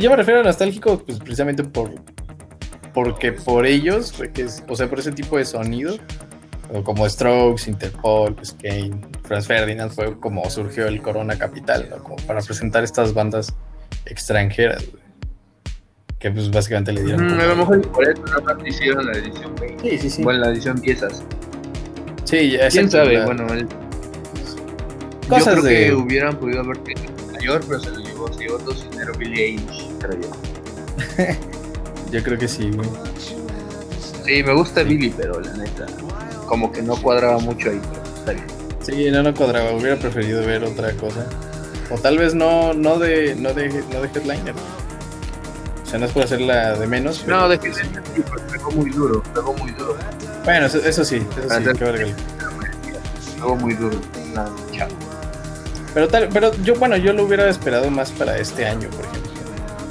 [0.00, 1.90] yo me refiero a nostálgico, pues precisamente por
[2.94, 4.14] porque por ellos,
[4.68, 5.96] o sea, por ese tipo de sonido,
[6.84, 12.40] como Strokes, Interpol, pues Kane, Franz Ferdinand, fue como surgió el Corona Capital, Como para
[12.40, 13.54] presentar estas bandas
[14.06, 14.84] extranjeras,
[16.18, 17.26] que pues básicamente le dieron.
[17.26, 19.90] Mm, a lo mejor por eso nada más hicieron la edición 20.
[19.90, 20.22] Sí, sí, sí.
[20.22, 21.22] Bueno, la edición piezas.
[22.24, 23.24] Sí, ya ¿Quién sabe?
[23.24, 23.68] Bueno, el...
[25.28, 25.86] Cosas yo creo de...
[25.86, 26.78] que hubieran podido haber
[27.68, 30.28] pero se lo llevó, se llevó todo su dinero Billy Eilish, creo yo.
[32.10, 32.88] yo creo que sí, güey.
[34.24, 35.86] Sí, me gusta Billy, pero la neta,
[36.46, 37.80] como que no cuadraba mucho ahí.
[38.80, 41.26] Sí, no, no cuadraba, hubiera preferido ver otra cosa.
[41.90, 44.54] O tal vez no, no de, no de, no de headliner.
[45.82, 47.22] O sea, no es por hacerla de menos.
[47.24, 47.40] Pero...
[47.40, 48.22] No, de headliner sí,
[48.52, 49.96] pegó muy duro, pegó muy duro.
[50.44, 52.06] Bueno, eso, eso sí, eso sí, qué verga.
[53.36, 53.98] Pegó muy duro.
[55.94, 59.30] Pero tal, pero yo, bueno, yo lo hubiera esperado más para este año, por ejemplo.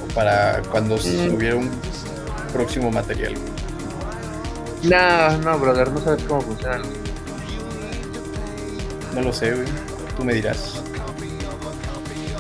[0.04, 1.34] O para cuando mm.
[1.34, 1.72] hubiera un
[2.52, 3.34] próximo material.
[4.84, 6.82] No, no, brother, no sabes cómo funciona.
[9.14, 9.68] No lo sé, güey.
[10.18, 10.82] Tú me dirás.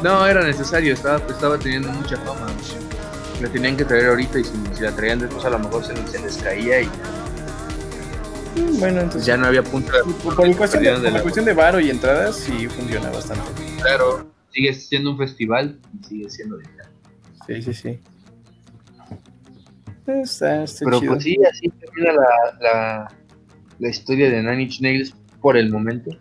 [0.04, 2.48] No, era necesario, estaba, estaba teniendo mucha fama.
[3.42, 6.20] La tenían que traer ahorita y si, la traían después a lo mejor se, se
[6.20, 6.90] les caía y
[8.56, 9.26] Mm, bueno, entonces.
[9.26, 10.14] Ya no había punto de.
[10.24, 13.44] Por, la cuestión de, la cuestión de varo y entradas, sí funciona bastante.
[13.82, 16.88] Claro, sigue siendo un festival y sigue siendo digital.
[17.48, 18.00] Sí, sí, sí.
[20.06, 23.16] Está, está Pero pues sí, así termina la, la,
[23.80, 26.12] la historia de Nine Inch Nails por el momento.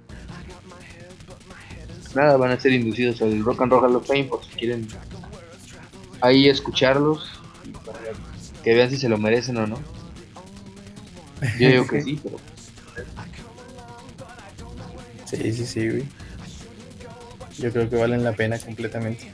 [2.14, 4.86] Nada, van a ser inducidos al Rock and Roll Hall of Fame por si quieren
[6.20, 7.40] ahí escucharlos,
[8.62, 9.78] que vean si se lo merecen o no.
[11.58, 12.36] Yo digo que sí, pero.
[15.26, 16.04] Sí, sí, sí, güey.
[17.58, 19.32] Yo creo que valen la pena completamente.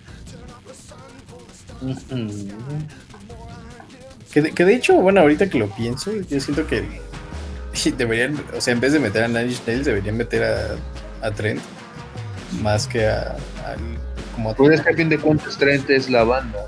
[4.33, 6.85] Que, de, que de hecho, bueno, ahorita que lo pienso, yo siento que
[7.97, 11.61] deberían, o sea, en vez de meter a Nine Nails, deberían meter a, a Trent
[12.63, 13.77] más que a, a
[14.35, 16.67] como Pues que a fin de cuentas Trent es la banda.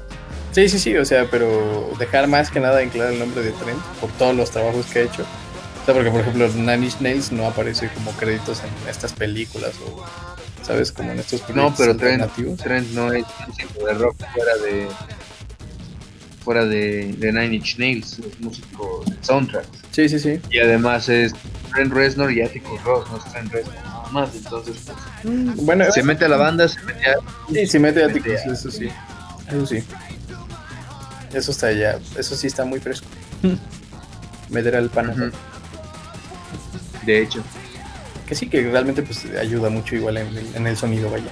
[0.52, 3.52] Sí, sí, sí, o sea, pero dejar más que nada en claro el nombre de
[3.52, 5.22] Trent por todos los trabajos que ha hecho.
[5.22, 9.74] O sea, porque por ejemplo Nine Inch Nails no aparece como créditos en estas películas
[9.86, 10.04] o,
[10.62, 10.90] ¿sabes?
[10.90, 12.24] Como en estos No, pero Trent,
[12.56, 13.24] Trent no es
[13.78, 14.88] un de rock fuera de...
[16.44, 19.64] fuera de, de Nine Inch Nails, es músico de soundtrack.
[19.90, 20.40] Sí, sí, sí.
[20.50, 21.32] Y además es
[21.74, 24.34] Trent Reznor y Atticus Ross, no es Trent Reznor nada más.
[24.34, 24.76] Entonces,
[25.22, 27.14] pues, Bueno, se mete a la banda, se mete a.
[27.52, 28.88] sí, se mete a ti, mete a- eso sí.
[29.48, 29.82] Eso sí.
[31.32, 33.06] Eso está ya, eso sí está muy fresco.
[34.50, 35.32] Meter al pan.
[37.06, 37.42] De hecho,
[38.26, 41.26] Que sí, que realmente pues ayuda mucho igual en, el- en el sonido, vaya.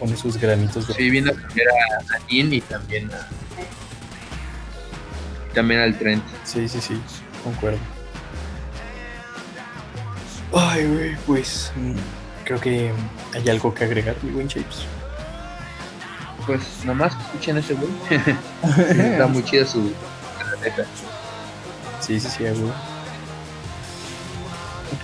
[0.00, 0.94] Pone sus granitos de...
[0.94, 3.28] sí, a cambiar a, Dean y también a.
[5.54, 6.24] También al Trent.
[6.44, 6.98] Sí, sí, sí,
[7.44, 7.78] concuerdo.
[10.54, 11.94] Ay, güey, pues mm,
[12.44, 12.92] creo que
[13.34, 14.86] hay algo que agregar, mi buen Shapes.
[16.46, 17.90] Pues nomás escuchen ese güey.
[18.88, 19.92] Está muy chida su.
[20.62, 20.86] Neta.
[22.00, 22.72] Sí, sí, sí, güey.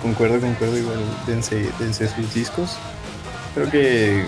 [0.01, 2.77] Concuerdo, concuerdo, igual dense, dense sus discos.
[3.53, 4.25] Creo que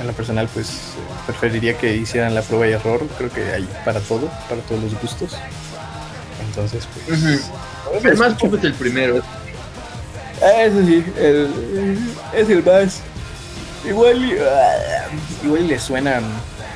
[0.00, 0.68] en lo personal pues
[1.26, 3.06] preferiría que hicieran la prueba y error.
[3.18, 5.36] Creo que hay para todo, para todos los gustos.
[6.48, 7.18] Entonces, pues...
[7.22, 8.08] Ujú.
[8.08, 9.20] El más pop es el primero.
[10.42, 13.00] Ah, Eso sí, el- es el más.
[13.84, 15.06] Igual, ah,
[15.44, 16.20] igual le suena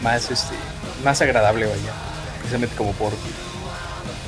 [0.02, 0.54] más, este,
[1.02, 1.92] más agradable, vaya.
[2.40, 3.12] Precisamente como por.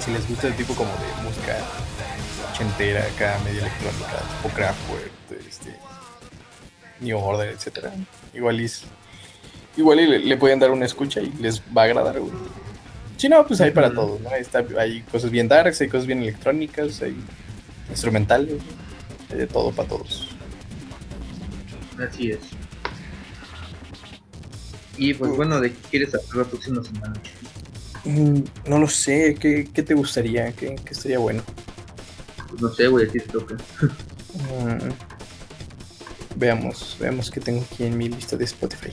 [0.04, 1.56] Si les gusta el tipo como de música
[2.52, 5.10] ochentera, acá, media electrónica, tipo Kraftwerk,
[5.48, 5.76] este,
[7.00, 7.92] New Order, etcétera.
[8.34, 8.82] Igual y, es-
[9.76, 12.32] igual y le, le pueden dar una escucha y les va a agradar, güey.
[13.16, 13.96] Si no, pues hay para Ujú.
[13.96, 14.30] todo, ¿no?
[14.34, 17.16] Está, hay cosas bien darks, hay cosas bien electrónicas, hay
[17.88, 18.60] instrumentales,
[19.30, 20.28] hay de todo para todos.
[21.98, 22.40] Así es.
[24.98, 27.14] Y pues bueno, ¿de qué quieres hablar la próxima semana?
[28.04, 30.52] Mm, No lo sé, ¿qué, qué te gustaría?
[30.52, 31.42] ¿Qué, qué estaría bueno?
[32.48, 33.56] Pues no sé, güey, a ti te toca.
[36.36, 38.92] Veamos, veamos qué tengo aquí en mi lista de Spotify.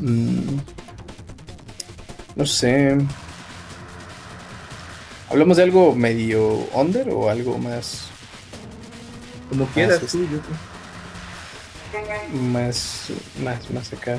[0.00, 0.58] Mm,
[2.36, 2.96] No sé.
[5.30, 8.08] ¿Hablamos de algo medio under o algo más,
[9.48, 10.38] Como quieras, tú, yo.
[12.40, 13.06] más,
[13.42, 14.18] más, más acá?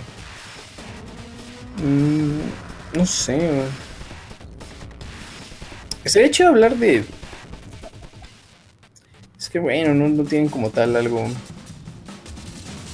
[1.83, 3.63] Mm, no sé.
[6.05, 7.03] Sería hecho hablar de.
[9.51, 11.27] Que bueno, no, no tienen como tal algo.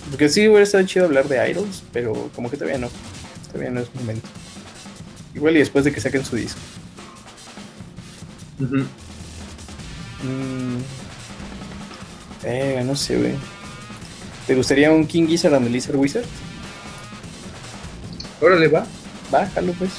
[0.10, 2.90] Porque sí hubiera estado chido hablar de Idols, pero como que todavía no.
[3.48, 4.28] Todavía no es momento.
[5.36, 6.60] Igual y después de que saquen su disco.
[8.60, 8.78] Ujú.
[10.24, 10.82] Mm.
[12.44, 13.34] Eh, no sé, güey.
[14.48, 16.26] ¿Te gustaría un King Gizzard and the Lizard Wizard?
[18.42, 18.86] Órale, va.
[19.30, 19.92] Bájalo, pues.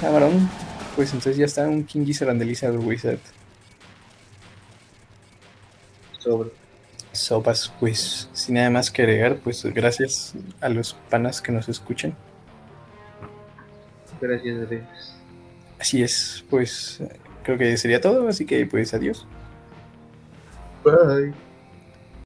[0.00, 0.48] Cabrón.
[0.94, 3.18] Pues entonces ya está un King Gizzard and the Lizard Wizard.
[6.20, 6.50] Sobre.
[7.12, 12.14] Sopas, pues sin nada más que agregar, pues gracias a los panas que nos escuchan.
[14.20, 15.16] Gracias, gracias.
[15.78, 17.00] Así es, pues
[17.42, 19.26] creo que sería todo, así que pues adiós.
[20.84, 21.49] Bye.